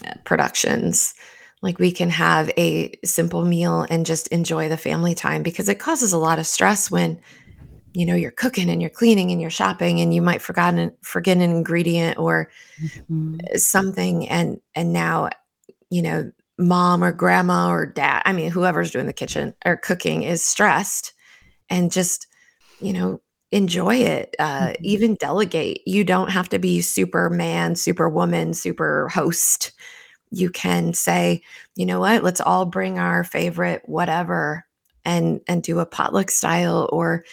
uh, 0.06 0.14
productions. 0.24 1.14
Like 1.62 1.78
we 1.78 1.92
can 1.92 2.10
have 2.10 2.50
a 2.56 2.94
simple 3.04 3.44
meal 3.44 3.86
and 3.90 4.06
just 4.06 4.28
enjoy 4.28 4.68
the 4.68 4.76
family 4.76 5.14
time 5.14 5.42
because 5.42 5.68
it 5.68 5.78
causes 5.78 6.12
a 6.12 6.18
lot 6.18 6.38
of 6.38 6.46
stress 6.46 6.90
when 6.90 7.20
you 7.96 8.06
know 8.06 8.14
you're 8.14 8.30
cooking 8.32 8.70
and 8.70 8.80
you're 8.82 8.90
cleaning 8.90 9.30
and 9.32 9.40
you're 9.40 9.50
shopping 9.50 10.00
and 10.00 10.14
you 10.14 10.22
might 10.22 10.42
forgotten 10.42 10.92
forget 11.02 11.36
an 11.38 11.42
ingredient 11.42 12.18
or 12.18 12.50
something 13.56 14.28
and 14.28 14.60
and 14.74 14.92
now 14.92 15.28
you 15.90 16.02
know 16.02 16.30
mom 16.58 17.04
or 17.04 17.12
grandma 17.12 17.70
or 17.70 17.86
dad 17.86 18.22
i 18.24 18.32
mean 18.32 18.50
whoever's 18.50 18.90
doing 18.90 19.06
the 19.06 19.12
kitchen 19.12 19.54
or 19.64 19.76
cooking 19.76 20.22
is 20.22 20.44
stressed 20.44 21.12
and 21.70 21.92
just 21.92 22.26
you 22.80 22.92
know 22.92 23.20
enjoy 23.52 23.96
it 23.96 24.34
uh, 24.40 24.70
Mhm. 24.72 24.76
even 24.82 25.14
delegate. 25.16 25.82
You 25.86 26.04
don't 26.04 26.30
have 26.30 26.48
to 26.50 26.58
be 26.58 26.82
superman 26.82 27.76
superwoman 27.76 28.54
super 28.54 29.08
host 29.10 29.72
you 30.30 30.50
can 30.50 30.94
say 30.94 31.42
you 31.76 31.86
know 31.86 32.00
what? 32.00 32.24
Let's 32.24 32.40
all 32.40 32.66
bring 32.66 32.98
our 32.98 33.24
favorite 33.24 33.82
whatever 33.86 34.64
and 35.04 35.40
and 35.48 35.62
do 35.62 35.78
a 35.80 35.86
potluck 35.86 36.30
style 36.30 36.88
or 36.92 37.24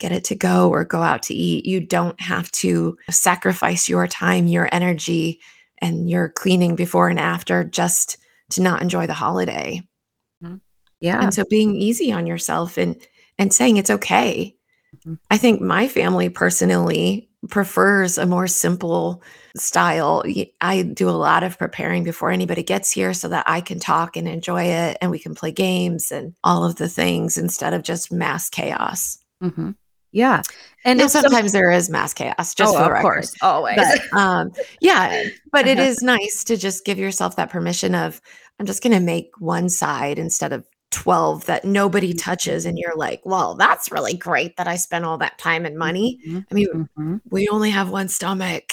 get 0.00 0.12
it 0.12 0.24
to 0.24 0.34
go 0.34 0.68
or 0.70 0.84
go 0.84 1.02
out 1.02 1.22
to 1.24 1.34
eat. 1.34 1.66
You 1.66 1.80
don't 1.80 2.20
have 2.20 2.50
to 2.52 2.96
sacrifice 3.10 3.88
your 3.88 4.06
time, 4.08 4.48
your 4.48 4.68
energy, 4.72 5.40
and 5.78 6.10
your 6.10 6.28
cleaning 6.30 6.74
before 6.74 7.08
and 7.08 7.20
after 7.20 7.64
just 7.64 8.18
to 8.50 8.62
not 8.62 8.82
enjoy 8.82 9.06
the 9.06 9.14
holiday. 9.14 9.82
Yeah. 11.00 11.22
And 11.22 11.32
so 11.32 11.44
being 11.48 11.76
easy 11.76 12.12
on 12.12 12.26
yourself 12.26 12.76
and 12.76 12.96
and 13.38 13.54
saying 13.54 13.78
it's 13.78 13.90
okay. 13.90 14.54
Mhm. 15.06 15.18
I 15.30 15.38
think 15.38 15.62
my 15.62 15.88
family 15.88 16.28
personally 16.28 17.30
prefers 17.48 18.18
a 18.18 18.26
more 18.26 18.46
simple 18.46 19.22
style. 19.56 20.22
I 20.60 20.82
do 20.82 21.08
a 21.08 21.12
lot 21.26 21.42
of 21.42 21.58
preparing 21.58 22.04
before 22.04 22.30
anybody 22.30 22.62
gets 22.62 22.90
here 22.90 23.14
so 23.14 23.28
that 23.28 23.48
I 23.48 23.62
can 23.62 23.78
talk 23.80 24.16
and 24.16 24.28
enjoy 24.28 24.64
it 24.64 24.98
and 25.00 25.10
we 25.10 25.18
can 25.18 25.34
play 25.34 25.52
games 25.52 26.12
and 26.12 26.34
all 26.44 26.64
of 26.64 26.76
the 26.76 26.88
things 26.88 27.38
instead 27.38 27.72
of 27.72 27.82
just 27.82 28.12
mass 28.12 28.50
chaos. 28.50 29.16
Mhm. 29.42 29.76
Yeah. 30.12 30.42
And 30.84 31.00
And 31.00 31.10
some- 31.10 31.22
sometimes 31.22 31.52
there 31.52 31.70
is 31.70 31.88
mass 31.90 32.12
chaos, 32.14 32.54
just 32.54 32.72
oh, 32.74 32.78
for 32.78 32.78
the 32.80 32.84
of 32.86 32.90
record. 32.92 33.02
course, 33.02 33.34
always. 33.42 33.76
But 33.76 34.12
um, 34.18 34.50
yeah, 34.80 35.24
but 35.52 35.66
it 35.68 35.78
Uh-huh. 35.78 35.94
nice 36.02 36.44
to 36.44 36.56
just 36.56 36.84
give 36.84 36.98
yourself 36.98 37.36
that 37.36 37.50
permission 37.50 37.94
of 37.94 38.20
I'm 38.58 38.66
just 38.66 38.82
going 38.82 38.92
to 38.92 39.00
make 39.00 39.30
one 39.38 39.68
side 39.70 40.18
instead 40.18 40.52
of 40.52 40.66
12 40.90 41.46
that 41.46 41.64
nobody 41.64 42.12
touches 42.12 42.66
and 42.66 42.76
you're 42.76 42.96
like, 42.96 43.20
"Well, 43.24 43.54
that's 43.54 43.90
really 43.92 44.14
great 44.14 44.56
that 44.56 44.66
I 44.66 44.76
spent 44.76 45.04
all 45.04 45.16
that 45.18 45.38
time 45.38 45.64
and 45.64 45.78
money." 45.78 46.18
Mhm. 46.26 46.44
I 46.50 46.54
mean, 46.54 46.88
Mhm. 46.98 47.20
we 47.30 47.48
only 47.48 47.70
have 47.70 47.90
one 47.90 48.08
stomach. 48.08 48.64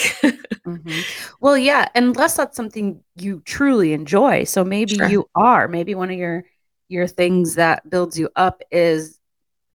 Mhm. 0.66 1.04
Well, 1.40 1.58
yeah, 1.58 1.88
unless 1.96 2.36
that's 2.36 2.58
something 2.58 3.00
you 3.16 3.42
truly 3.46 3.94
enjoy. 3.94 4.44
So 4.46 4.64
maybe 4.66 4.96
Sure. 4.96 5.08
you 5.08 5.30
are. 5.36 5.68
Maybe 5.68 5.94
one 5.96 6.10
of 6.10 6.18
your 6.18 6.44
your 6.90 7.06
things 7.08 7.56
that 7.56 7.90
builds 7.90 8.18
you 8.18 8.30
up 8.36 8.62
is 8.72 9.17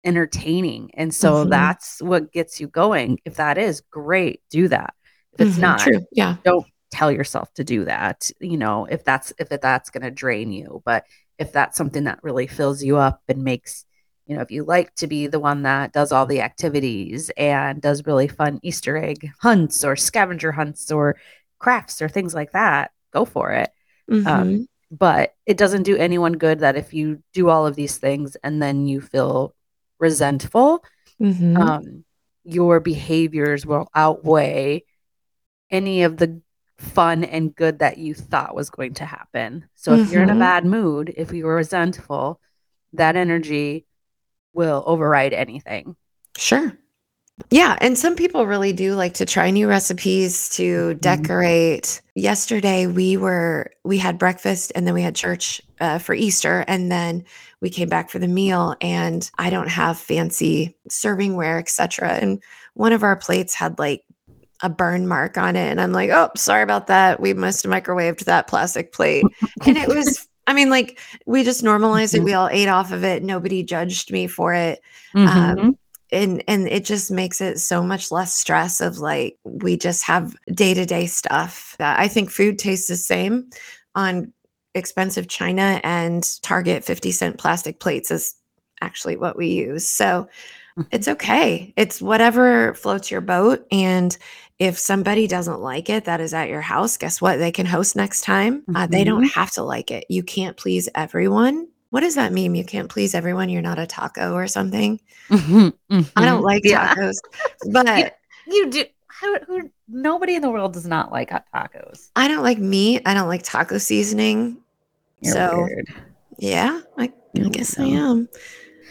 entertaining, 0.03 0.91
and 0.95 1.13
so 1.13 1.45
Mhm. 1.45 1.49
that's 1.49 2.01
what 2.01 2.31
gets 2.33 2.59
you 2.61 2.67
going. 2.67 3.19
If 3.25 3.35
that 3.35 3.57
is 3.57 3.81
great, 3.91 4.41
do 4.49 4.67
that. 4.69 4.93
If 5.33 5.41
it's 5.41 5.57
Mhm, 5.57 5.61
not, 5.61 5.79
True. 5.79 6.05
Yeah. 6.11 6.37
don't 6.43 6.65
tell 6.91 7.11
yourself 7.11 7.53
to 7.55 7.63
do 7.63 7.85
that. 7.85 8.29
You 8.39 8.57
know, 8.57 8.85
if 8.85 9.03
that's 9.03 9.33
if 9.39 9.49
that's 9.49 9.89
going 9.89 10.03
to 10.03 10.11
drain 10.11 10.51
you, 10.51 10.81
but 10.85 11.05
if 11.39 11.51
that's 11.51 11.77
something 11.77 12.03
that 12.05 12.19
really 12.23 12.47
fills 12.47 12.83
you 12.83 12.97
up 12.97 13.21
and 13.27 13.43
makes 13.43 13.85
you 14.25 14.35
know, 14.35 14.41
if 14.41 14.51
you 14.51 14.63
like 14.63 14.95
to 14.95 15.07
be 15.07 15.27
the 15.27 15.39
one 15.39 15.63
that 15.63 15.91
does 15.91 16.11
all 16.13 16.25
the 16.25 16.41
activities 16.41 17.29
and 17.37 17.81
does 17.81 18.05
really 18.05 18.27
fun 18.29 18.59
Easter 18.63 18.95
egg 18.97 19.29
hunts 19.41 19.83
or 19.83 19.95
scavenger 19.97 20.51
hunts 20.53 20.91
or 20.91 21.17
crafts 21.59 22.01
or 22.01 22.07
things 22.07 22.33
like 22.33 22.51
that, 22.53 22.91
go 23.11 23.25
for 23.25 23.51
it. 23.51 23.69
Mhm. 24.07 24.65
But 24.91 25.33
it 25.45 25.57
doesn't 25.57 25.83
do 25.83 25.97
anyone 25.97 26.33
good 26.33 26.59
that 26.59 26.75
if 26.77 26.93
you 26.93 27.23
do 27.33 27.49
all 27.49 27.65
of 27.65 27.75
these 27.75 27.97
things 27.97 28.35
and 28.43 28.61
then 28.61 28.85
you 28.85 29.01
feel 29.01 29.55
resentful, 30.03 30.83
Mhm. 31.19 31.57
um, 31.57 32.05
your 32.43 32.79
behaviors 32.79 33.65
will 33.65 33.87
outweigh 33.95 34.83
any 35.71 36.03
of 36.03 36.17
the 36.17 36.41
fun 36.77 37.23
and 37.23 37.55
good 37.55 37.79
that 37.79 37.97
you 37.97 38.13
thought 38.13 38.53
was 38.53 38.69
going 38.69 38.93
to 38.95 39.05
happen. 39.05 39.65
So 39.75 39.93
if 39.93 40.11
you're 40.11 40.23
in 40.23 40.29
a 40.29 40.35
Mhm. 40.35 40.39
bad 40.39 40.65
mood, 40.65 41.13
if 41.15 41.31
you 41.31 41.45
were 41.45 41.55
resentful, 41.55 42.39
that 42.93 43.15
energy 43.15 43.85
will 44.53 44.83
override 44.85 45.33
anything. 45.33 45.95
Sure. 46.37 46.77
Yeah, 47.49 47.75
and 47.81 47.97
some 47.97 48.15
people 48.15 48.45
really 48.45 48.73
do 48.73 48.93
like 48.93 49.15
to 49.15 49.25
try 49.25 49.49
new 49.49 49.67
recipes 49.67 50.49
to 50.57 50.93
Mhm. 50.93 51.01
decorate. 51.01 52.01
Yesterday 52.15 52.85
we 52.85 53.17
were 53.17 53.71
we 53.83 53.97
had 53.97 54.19
breakfast 54.19 54.71
and 54.75 54.85
then 54.85 54.93
we 54.93 55.01
had 55.01 55.15
church 55.15 55.61
uh, 55.83 55.99
for 55.99 56.15
Easter 56.15 56.63
and 56.67 56.91
then 56.91 57.23
we 57.59 57.69
came 57.69 57.89
back 57.89 58.09
for 58.09 58.19
the 58.19 58.27
meal 58.27 58.75
and 58.81 59.29
I 59.37 59.49
don't 59.49 59.67
have 59.69 59.97
fancy 59.99 60.75
servingware, 60.89 61.59
etc. 61.59 62.13
And 62.13 62.41
one 62.73 62.93
of 62.93 63.03
our 63.03 63.15
plates 63.15 63.53
had 63.53 63.77
like 63.77 64.03
a 64.61 64.69
burn 64.69 65.07
mark 65.07 65.37
on 65.37 65.55
it 65.57 65.69
and 65.69 65.81
I'm 65.81 65.91
like, 65.91 66.09
"Oh, 66.09 66.29
sorry 66.35 66.63
about 66.63 66.87
that. 66.87 67.19
We 67.19 67.33
must 67.33 67.63
have 67.63 67.71
microwaved 67.71 68.23
that 68.25 68.47
plastic 68.47 68.93
plate." 68.93 69.25
and 69.67 69.77
it 69.77 69.89
was 69.89 70.27
I 70.47 70.53
mean 70.53 70.69
like 70.69 70.99
we 71.25 71.43
just 71.43 71.63
normalized 71.63 72.15
it. 72.15 72.21
Mhm. 72.21 72.25
We 72.25 72.33
all 72.33 72.49
ate 72.49 72.69
off 72.69 72.91
of 72.91 73.03
it. 73.03 73.23
Nobody 73.23 73.61
judged 73.63 74.11
me 74.11 74.27
for 74.27 74.53
it 74.53 74.81
Mhm. 75.15 75.27
um, 75.27 75.77
and 76.11 76.43
and 76.47 76.67
it 76.69 76.85
just 76.85 77.11
makes 77.11 77.41
it 77.41 77.59
so 77.59 77.83
much 77.83 78.11
less 78.11 78.33
stress 78.33 78.79
of 78.79 78.99
like 78.99 79.37
we 79.43 79.75
just 79.75 80.03
have 80.03 80.35
day-to-day 80.53 81.07
stuff 81.07 81.75
i 81.79 82.07
think 82.07 82.29
food 82.29 82.59
tastes 82.59 82.87
the 82.87 82.95
same 82.95 83.49
on 83.95 84.31
expensive 84.75 85.27
china 85.27 85.79
and 85.83 86.41
target 86.41 86.83
50 86.83 87.11
cent 87.11 87.37
plastic 87.37 87.79
plates 87.79 88.09
is 88.11 88.35
actually 88.81 89.15
what 89.17 89.37
we 89.37 89.47
use 89.47 89.87
so 89.87 90.27
Mhm. 90.77 90.87
it's 90.91 91.07
okay 91.07 91.71
it's 91.77 92.01
whatever 92.01 92.73
floats 92.73 93.11
your 93.11 93.21
boat 93.21 93.65
and 93.71 94.17
if 94.57 94.79
somebody 94.79 95.27
doesn't 95.27 95.59
like 95.61 95.87
it 95.89 96.05
that 96.05 96.19
is 96.19 96.33
at 96.33 96.49
your 96.49 96.61
house 96.61 96.97
guess 96.97 97.21
what 97.21 97.37
they 97.37 97.51
can 97.51 97.67
host 97.67 97.95
next 97.95 98.21
time 98.23 98.63
uh, 98.73 98.87
they 98.87 99.03
don't 99.03 99.25
have 99.25 99.51
to 99.51 99.61
like 99.61 99.91
it 99.91 100.05
you 100.09 100.23
can't 100.23 100.57
please 100.57 100.89
everyone 100.95 101.67
what 101.91 101.99
does 102.01 102.15
that 102.15 102.33
mean 102.33 102.55
you 102.55 102.65
can't 102.65 102.89
please 102.89 103.13
everyone 103.13 103.49
you're 103.49 103.61
not 103.61 103.77
a 103.77 103.85
taco 103.85 104.33
or 104.33 104.47
something 104.47 104.99
Mhm. 105.29 105.73
I 106.15 106.25
don't 106.25 106.41
Mhm. 106.41 106.43
like 106.43 106.63
Yeah. 106.65 106.95
tacos, 106.95 107.17
but 107.71 108.17
You 108.47 108.69
do. 108.71 108.83
Who, 109.21 109.37
who, 109.47 109.69
nobody 109.87 110.35
in 110.35 110.41
the 110.41 110.49
world 110.49 110.73
does 110.73 110.85
not 110.87 111.11
like 111.11 111.29
hot 111.29 111.45
tacos. 111.55 112.09
I 112.15 112.27
don't 112.27 112.43
like 112.43 112.57
meat. 112.57 113.03
I 113.05 113.13
don't 113.13 113.27
like 113.29 113.43
taco 113.43 113.77
seasoning. 113.77 114.57
You're 115.23 115.33
so 115.33 115.57
weird. 115.63 115.87
yeah, 116.37 116.81
I, 116.97 117.11
I 117.35 117.49
guess 117.49 117.79
I 117.79 117.85
am. 117.85 118.29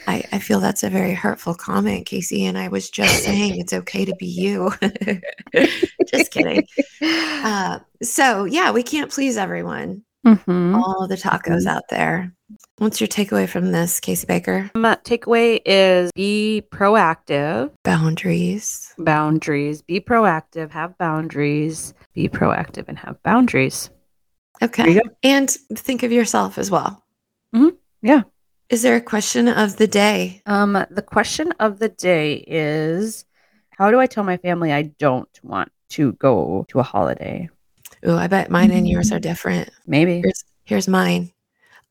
I, 0.09 0.25
I 0.33 0.39
feel 0.41 0.59
that's 0.59 0.83
a 0.83 0.91
very 0.91 1.15
hurtful 1.15 1.55
comment, 1.55 2.07
Casey. 2.07 2.45
And 2.45 2.59
I 2.59 2.67
was 2.69 2.91
just 2.91 3.23
saying 3.23 3.61
it's 3.61 3.73
okay 3.73 4.05
to 4.05 4.15
be 4.17 4.27
you. 4.27 4.73
just 6.09 6.31
kidding. 6.33 6.67
Uh, 7.45 7.81
so 8.01 8.45
yeah, 8.45 8.71
we 8.71 8.85
can't 8.85 9.11
please 9.11 9.37
everyone. 9.37 10.05
Mhm. 10.25 10.77
All 10.81 11.09
the 11.09 11.17
tacos 11.17 11.67
out 11.67 11.83
there. 11.91 12.33
What's 12.79 13.01
your 13.01 13.09
takeaway 13.09 13.49
from 13.49 13.73
this, 13.73 13.99
Casey 13.99 14.27
Baker? 14.29 14.71
Um, 14.77 14.83
takeaway 15.05 15.61
is 15.67 16.13
be 16.15 16.63
proactive, 16.71 17.73
Boundaries. 17.83 18.95
boundaries, 18.97 19.83
be 19.83 19.99
proactive, 19.99 20.71
have 20.71 20.97
boundaries, 20.99 21.95
be 22.15 22.29
proactive 22.29 22.85
and 22.87 22.97
have 23.01 23.21
boundaries. 23.25 23.91
Okay. 24.63 25.01
And 25.23 25.51
think 25.75 26.03
of 26.03 26.13
yourself 26.13 26.59
as 26.59 26.71
well. 26.71 27.05
Mhm. 27.55 27.77
Yeah. 28.03 28.23
Is 28.69 28.83
there 28.83 28.97
a 28.97 29.01
question 29.01 29.49
of 29.49 29.77
the 29.77 29.87
day? 29.87 30.43
Um, 30.47 30.73
the 30.91 31.03
question 31.03 31.53
of 31.61 31.79
the 31.79 31.89
day 31.89 32.45
is 32.47 33.25
how 33.71 33.91
do 33.91 34.01
I 34.01 34.07
tell 34.07 34.25
my 34.25 34.37
family 34.39 34.73
I 34.73 34.83
don't 34.83 35.29
want 35.43 35.71
to 35.91 36.13
go 36.15 36.65
to 36.69 36.79
a 36.81 36.83
holiday? 36.83 37.51
Oh, 38.05 38.17
I 38.17 38.27
bet 38.27 38.51
mine 38.51 38.71
and 38.71 38.89
yours 38.89 39.13
are 39.13 39.21
different. 39.21 39.71
Maybe. 39.87 40.21
Here's 40.21 40.45
here's 40.65 40.89
mine. 40.89 41.33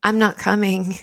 I'm 0.04 0.18
not 0.18 0.38
coming. 0.38 0.96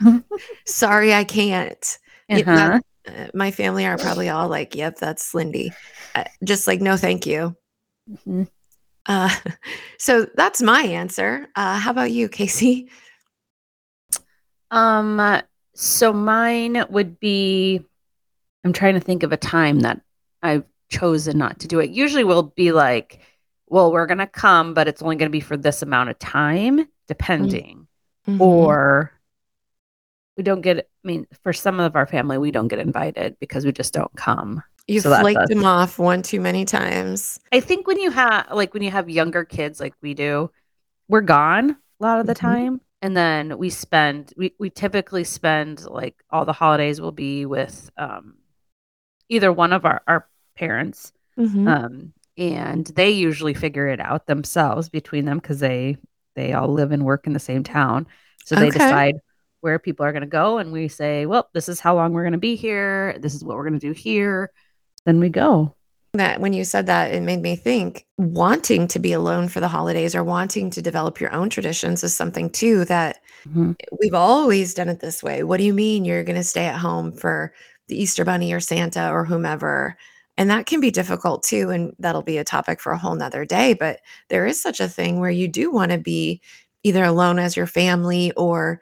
Sorry, 0.66 1.14
I 1.14 1.24
can't. 1.24 1.98
Uh-huh. 2.30 2.80
Uh, 3.06 3.26
my 3.34 3.50
family 3.50 3.86
are 3.86 3.98
probably 3.98 4.28
all 4.28 4.48
like, 4.48 4.74
"Yep, 4.74 4.98
that's 4.98 5.34
Lindy." 5.34 5.72
Uh, 6.14 6.24
just 6.42 6.66
like, 6.66 6.80
no, 6.80 6.96
thank 6.96 7.26
you. 7.26 7.56
Mhm. 8.26 8.48
Uh, 9.06 9.34
so 9.98 10.26
that's 10.34 10.62
my 10.62 10.82
answer. 10.82 11.46
Uh, 11.54 11.78
how 11.78 11.90
about 11.90 12.10
you, 12.10 12.28
Casey? 12.28 12.88
Um, 14.70 15.20
uh, 15.20 15.42
so 15.74 16.12
mine 16.12 16.84
would 16.90 17.18
be 17.20 17.84
I'm 18.64 18.72
trying 18.72 18.94
to 18.94 19.00
think 19.00 19.22
of 19.22 19.32
a 19.32 19.36
time 19.36 19.80
that 19.80 20.00
I've 20.42 20.64
chosen 20.90 21.38
not 21.38 21.60
to 21.60 21.68
do 21.68 21.80
it. 21.80 21.90
Usually 21.90 22.24
we'll 22.24 22.44
be 22.44 22.72
like, 22.72 23.20
well, 23.68 23.92
we're 23.92 24.06
going 24.06 24.18
to 24.18 24.26
come, 24.26 24.74
but 24.74 24.88
it's 24.88 25.02
only 25.02 25.16
going 25.16 25.28
to 25.28 25.32
be 25.32 25.40
for 25.40 25.56
this 25.56 25.82
amount 25.82 26.10
of 26.10 26.18
time, 26.18 26.86
depending. 27.08 27.86
Mhm. 28.26 28.40
Or 28.40 29.12
we 30.36 30.42
don't 30.42 30.62
get, 30.62 30.78
I 30.78 31.06
mean, 31.06 31.26
for 31.42 31.52
some 31.52 31.78
of 31.78 31.94
our 31.94 32.06
family, 32.06 32.38
we 32.38 32.50
don't 32.50 32.68
get 32.68 32.78
invited 32.78 33.36
because 33.38 33.66
we 33.66 33.72
just 33.72 33.92
don't 33.92 34.14
come. 34.16 34.62
You 34.86 35.00
so 35.00 35.14
flaked 35.18 35.40
us. 35.40 35.48
them 35.48 35.64
off 35.64 35.98
one 35.98 36.22
too 36.22 36.40
many 36.40 36.64
times. 36.64 37.40
I 37.52 37.60
think 37.60 37.86
when 37.86 37.98
you 37.98 38.10
have, 38.10 38.48
like, 38.52 38.74
when 38.74 38.82
you 38.82 38.90
have 38.90 39.08
younger 39.08 39.44
kids 39.44 39.80
like 39.80 39.94
we 40.02 40.14
do, 40.14 40.50
we're 41.08 41.20
gone 41.22 41.70
a 41.70 41.76
lot 42.02 42.20
of 42.20 42.26
the 42.26 42.34
Mhm. 42.34 42.38
time. 42.38 42.80
And 43.02 43.16
then 43.16 43.58
we 43.58 43.68
spend, 43.70 44.32
we, 44.36 44.54
we 44.58 44.70
typically 44.70 45.24
spend 45.24 45.84
like 45.86 46.14
all 46.30 46.44
the 46.46 46.52
holidays 46.54 47.00
will 47.00 47.12
be 47.12 47.44
with 47.44 47.90
um, 47.98 48.34
either 49.28 49.52
one 49.52 49.72
of 49.72 49.84
our, 49.84 50.02
our 50.06 50.28
parents. 50.56 51.12
Mhm. 51.38 51.68
Um, 51.68 52.12
and 52.38 52.86
they 52.86 53.10
usually 53.10 53.54
figure 53.54 53.86
it 53.88 54.00
out 54.00 54.26
themselves 54.26 54.88
between 54.88 55.24
them 55.24 55.38
because 55.38 55.60
they, 55.60 55.98
they 56.34 56.52
all 56.54 56.68
live 56.68 56.92
and 56.92 57.04
work 57.04 57.26
in 57.26 57.32
the 57.32 57.38
same 57.38 57.62
town. 57.62 58.06
So 58.44 58.54
they 58.54 58.68
Okay. 58.68 58.78
decide 58.78 59.16
where 59.60 59.78
people 59.78 60.04
are 60.04 60.12
going 60.12 60.22
to 60.22 60.26
go. 60.26 60.58
And 60.58 60.72
we 60.72 60.88
say, 60.88 61.26
well, 61.26 61.48
this 61.54 61.68
is 61.68 61.80
how 61.80 61.94
long 61.94 62.12
we're 62.12 62.22
going 62.22 62.32
to 62.32 62.38
be 62.38 62.56
here. 62.56 63.16
This 63.18 63.34
is 63.34 63.44
what 63.44 63.56
we're 63.56 63.68
going 63.68 63.78
to 63.78 63.86
do 63.86 63.92
here. 63.92 64.50
Then 65.06 65.20
we 65.20 65.28
go. 65.28 65.74
that 66.16 66.40
when 66.40 66.52
you 66.52 66.62
said 66.62 66.86
that, 66.86 67.12
it 67.12 67.24
made 67.24 67.42
me 67.42 67.56
think 67.56 68.06
wanting 68.18 68.86
to 68.86 69.00
be 69.00 69.12
alone 69.12 69.48
for 69.48 69.58
the 69.58 69.66
holidays 69.66 70.14
or 70.14 70.22
wanting 70.22 70.70
to 70.70 70.80
develop 70.80 71.20
your 71.20 71.32
own 71.34 71.50
traditions 71.50 72.04
is 72.04 72.14
something 72.14 72.48
too 72.50 72.84
that 72.84 73.18
Mhm. 73.48 73.74
we've 74.00 74.14
always 74.14 74.74
done 74.74 74.88
it 74.88 75.00
this 75.00 75.24
way. 75.24 75.42
What 75.42 75.56
do 75.56 75.64
you 75.64 75.74
mean 75.74 76.04
you're 76.04 76.22
going 76.22 76.36
to 76.36 76.44
stay 76.44 76.66
at 76.66 76.78
home 76.78 77.10
for 77.10 77.52
the 77.88 78.00
Easter 78.00 78.24
Bunny 78.24 78.52
or 78.52 78.60
Santa 78.60 79.10
or 79.10 79.24
whomever. 79.24 79.96
And 80.38 80.48
that 80.50 80.66
can 80.66 80.80
be 80.80 80.92
difficult 80.92 81.42
too. 81.42 81.70
And 81.70 81.96
that'll 81.98 82.22
be 82.22 82.38
a 82.38 82.44
topic 82.44 82.80
for 82.80 82.92
a 82.92 82.98
whole 82.98 83.16
nother 83.16 83.44
day. 83.44 83.74
But 83.74 83.98
there 84.28 84.46
is 84.46 84.62
such 84.62 84.78
a 84.78 84.88
thing 84.88 85.18
where 85.18 85.30
you 85.30 85.48
do 85.48 85.72
want 85.72 85.90
to 85.90 85.98
be 85.98 86.40
either 86.84 87.02
alone 87.02 87.40
as 87.40 87.56
your 87.56 87.66
family 87.66 88.30
or 88.36 88.80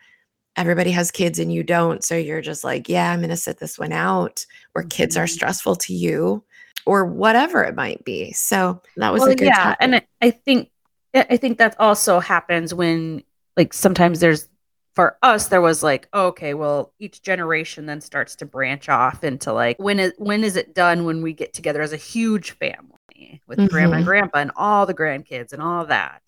everybody 0.56 0.90
has 0.90 1.10
kids 1.10 1.38
and 1.38 1.52
you 1.52 1.62
don't. 1.62 2.04
So 2.04 2.14
you're 2.16 2.40
just 2.42 2.62
like, 2.64 2.88
yeah, 2.88 3.10
I'm 3.10 3.20
going 3.20 3.30
to 3.30 3.36
sit 3.36 3.58
this 3.58 3.78
one 3.78 3.92
out, 3.92 4.44
or 4.74 4.82
kids 4.84 5.16
are 5.16 5.24
Mhm. 5.24 5.30
stressful 5.30 5.76
to 5.76 5.94
you, 5.94 6.44
or 6.86 7.04
whatever 7.06 7.62
it 7.64 7.74
might 7.74 8.04
be. 8.04 8.32
So 8.32 8.80
that 8.96 9.12
was 9.12 9.20
well, 9.20 9.30
a 9.30 9.36
good 9.36 9.46
yeah, 9.46 9.62
topic. 9.64 9.76
and 9.80 9.94
I, 9.96 10.02
I 10.20 10.30
think 10.30 10.70
I 11.14 11.36
think 11.36 11.58
that 11.58 11.76
also 11.78 12.20
happens 12.20 12.72
when 12.72 13.22
like 13.56 13.72
sometimes 13.74 14.20
there's 14.20 14.48
for 14.94 15.16
us 15.22 15.48
there 15.48 15.60
was 15.60 15.82
like 15.82 16.08
oh, 16.12 16.26
okay 16.28 16.54
well 16.54 16.92
each 16.98 17.22
generation 17.22 17.86
then 17.86 18.00
starts 18.00 18.34
to 18.36 18.46
branch 18.46 18.88
off 18.88 19.22
into 19.24 19.52
like 19.52 19.76
when 19.78 19.98
is 20.00 20.12
when 20.18 20.42
is 20.44 20.56
it 20.56 20.74
done 20.74 21.04
when 21.04 21.22
we 21.22 21.32
get 21.34 21.52
together 21.54 21.80
as 21.82 21.92
a 21.92 21.98
huge 21.98 22.50
family 22.52 23.40
with 23.46 23.70
grandma 23.70 23.94
Mhm. 23.94 23.96
and 23.98 24.04
grandpa 24.06 24.38
and 24.38 24.50
all 24.56 24.84
the 24.86 24.94
grandkids 24.94 25.52
and 25.52 25.62
all 25.62 25.84
that 25.86 26.22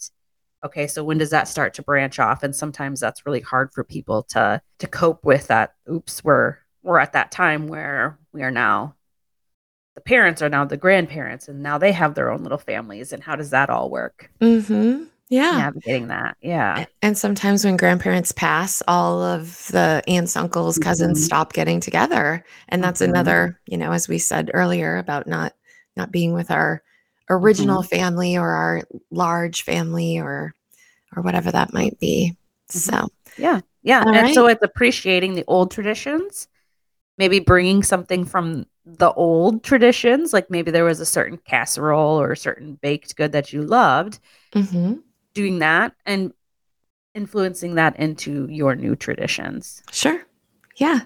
okay 0.64 0.86
so 0.86 1.04
when 1.04 1.18
does 1.18 1.30
that 1.30 1.48
start 1.48 1.74
to 1.74 1.82
branch 1.82 2.18
off 2.18 2.42
and 2.42 2.54
sometimes 2.56 3.00
that's 3.00 3.26
really 3.26 3.40
hard 3.40 3.72
for 3.72 3.84
people 3.84 4.22
to 4.24 4.60
to 4.78 4.86
cope 4.86 5.24
with 5.24 5.46
that 5.48 5.74
oops 5.90 6.22
we're 6.24 6.56
we're 6.82 6.98
at 6.98 7.12
that 7.12 7.30
time 7.30 7.66
where 7.66 8.18
we 8.32 8.42
are 8.42 8.50
now 8.50 8.94
the 9.94 10.00
parents 10.00 10.42
are 10.42 10.48
now 10.48 10.64
the 10.64 10.76
grandparents 10.76 11.48
and 11.48 11.62
now 11.62 11.78
they 11.78 11.92
have 11.92 12.14
their 12.14 12.30
own 12.30 12.42
little 12.42 12.58
families 12.58 13.12
and 13.12 13.22
how 13.22 13.36
does 13.36 13.50
that 13.50 13.70
all 13.70 13.90
work 13.90 14.30
hmm 14.40 15.04
Yeah. 15.28 15.56
navigating 15.58 16.08
that 16.08 16.36
yeah 16.40 16.84
And 17.02 17.16
sometimes 17.16 17.64
when 17.64 17.76
grandparents 17.76 18.32
pass, 18.32 18.82
all 18.88 19.22
of 19.22 19.68
the 19.68 20.02
aunts, 20.08 20.36
uncles, 20.36 20.78
cousins 20.78 21.20
Mhm. 21.20 21.24
stop 21.24 21.52
getting 21.52 21.80
together. 21.80 22.44
And 22.68 22.82
that's 22.82 23.00
Mhm. 23.00 23.10
another, 23.10 23.60
you 23.66 23.76
know, 23.76 23.92
as 23.92 24.08
we 24.08 24.18
said 24.18 24.50
earlier 24.54 24.96
about 24.96 25.26
not 25.26 25.52
not 25.96 26.10
being 26.10 26.32
with 26.32 26.50
our 26.50 26.82
original 27.30 27.82
Mm-hmm. 27.82 27.96
family 27.96 28.36
or 28.36 28.48
our 28.50 28.82
large 29.10 29.62
family 29.62 30.18
or 30.18 30.54
or 31.16 31.22
whatever 31.22 31.50
that 31.52 31.72
might 31.72 31.98
be. 32.00 32.36
Mhm. 32.76 32.98
So 33.00 33.08
yeah 33.36 33.60
yeah 33.82 34.04
All 34.04 34.14
and 34.14 34.30
so 34.30 34.46
it's 34.46 34.62
appreciating 34.62 35.34
the 35.34 35.44
old 35.46 35.70
traditions 35.70 36.48
maybe 37.18 37.40
bringing 37.40 37.82
something 37.82 38.24
from 38.24 38.66
the 38.86 39.12
old 39.14 39.64
traditions 39.64 40.32
like 40.32 40.50
maybe 40.50 40.70
there 40.70 40.84
was 40.84 41.00
a 41.00 41.06
certain 41.06 41.38
casserole 41.38 42.20
or 42.20 42.32
a 42.32 42.36
certain 42.36 42.76
baked 42.82 43.16
good 43.16 43.32
that 43.32 43.52
you 43.52 43.62
loved 43.62 44.20
mhm. 44.54 45.02
doing 45.34 45.60
that 45.60 45.94
and 46.06 46.32
influencing 47.14 47.76
that 47.76 47.96
into 47.98 48.48
your 48.50 48.74
new 48.76 48.96
traditions 48.96 49.82
sure. 49.92 50.22
Yeah. 50.76 51.00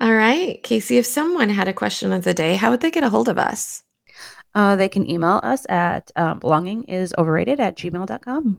All 0.00 0.12
right. 0.14 0.62
Casey, 0.62 0.98
if 0.98 1.06
someone 1.06 1.48
had 1.50 1.68
a 1.68 1.72
question 1.72 2.12
of 2.12 2.24
the 2.24 2.34
day, 2.34 2.56
how 2.56 2.70
would 2.70 2.80
they 2.80 2.90
get 2.90 3.04
a 3.04 3.10
hold 3.10 3.28
of 3.28 3.38
us? 3.38 3.82
Uh, 4.54 4.76
they 4.76 4.88
can 4.88 5.08
email 5.08 5.40
us 5.42 5.66
at 5.68 6.10
um, 6.16 6.38
belonging 6.38 6.84
is 6.84 7.14
overrated 7.18 7.60
at 7.60 7.76
gmail.com 7.76 8.58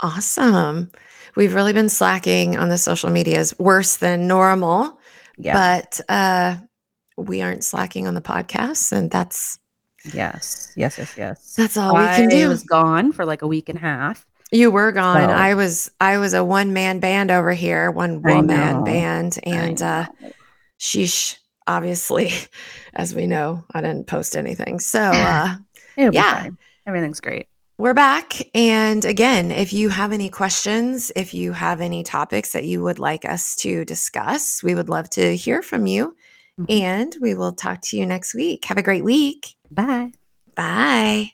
Awesome. 0.00 0.90
We've 1.36 1.54
really 1.54 1.72
been 1.72 1.88
slacking 1.88 2.56
on 2.58 2.68
the 2.68 2.78
social 2.78 3.10
medias 3.10 3.56
worse 3.58 3.96
than 3.96 4.26
normal. 4.26 4.98
yeah 5.38 5.54
but 5.82 6.00
uh 6.08 6.56
we 7.16 7.42
aren't 7.42 7.62
slacking 7.64 8.06
on 8.08 8.14
the 8.14 8.20
podcast 8.20 8.90
and 8.92 9.10
that's 9.10 9.58
yes. 10.12 10.72
Yes 10.76 10.98
yes 10.98 11.14
yes. 11.16 11.54
That's 11.56 11.76
all 11.76 11.94
we 11.94 12.02
I 12.02 12.16
can 12.16 12.28
do. 12.28 12.48
was 12.48 12.62
gone 12.64 13.12
for 13.12 13.24
like 13.24 13.42
a 13.42 13.46
week 13.46 13.68
and 13.68 13.78
a 13.78 13.80
half. 13.80 14.26
you 14.52 14.70
were 14.70 14.92
gone. 14.92 15.28
So- 15.28 15.34
i 15.34 15.54
was 15.54 15.90
i 16.00 16.18
was 16.18 16.34
a 16.34 16.44
one-man 16.44 16.98
band 17.00 17.30
over 17.30 17.52
here 17.52 17.90
one 17.90 18.20
I 18.24 18.34
woman 18.34 18.84
band 18.84 19.38
and 19.44 19.80
uh 19.80 20.06
sheesh 20.78 21.36
obviously 21.66 22.30
as 22.94 23.14
we 23.14 23.26
know 23.26 23.64
i 23.74 23.80
didn't 23.80 24.06
post 24.06 24.36
anything 24.36 24.78
so 24.78 25.00
uh 25.12 25.56
yeah. 25.96 26.42
fine. 26.42 26.58
Everything's 26.86 27.20
great. 27.20 27.46
we're 27.78 27.94
back 27.94 28.34
and 28.54 29.04
again 29.04 29.50
if 29.50 29.72
you 29.72 29.88
have 29.88 30.12
any 30.12 30.28
questions 30.28 31.10
if 31.16 31.32
you 31.34 31.52
have 31.52 31.80
any 31.80 32.02
topics 32.02 32.52
that 32.52 32.64
you 32.64 32.82
would 32.82 32.98
like 32.98 33.24
us 33.24 33.56
to 33.56 33.84
discuss 33.84 34.62
we 34.62 34.74
would 34.74 34.88
love 34.88 35.08
to 35.10 35.36
hear 35.36 35.62
from 35.62 35.86
you 35.86 36.14
Mhm. 36.58 36.66
and 36.82 37.16
we 37.20 37.34
will 37.34 37.52
talk 37.52 37.80
to 37.82 37.96
you 37.96 38.06
next 38.06 38.32
week 38.34 38.64
have 38.66 38.78
a 38.78 38.82
great 38.82 39.02
week 39.04 39.56
Bye. 39.72 40.12
bye 40.54 41.33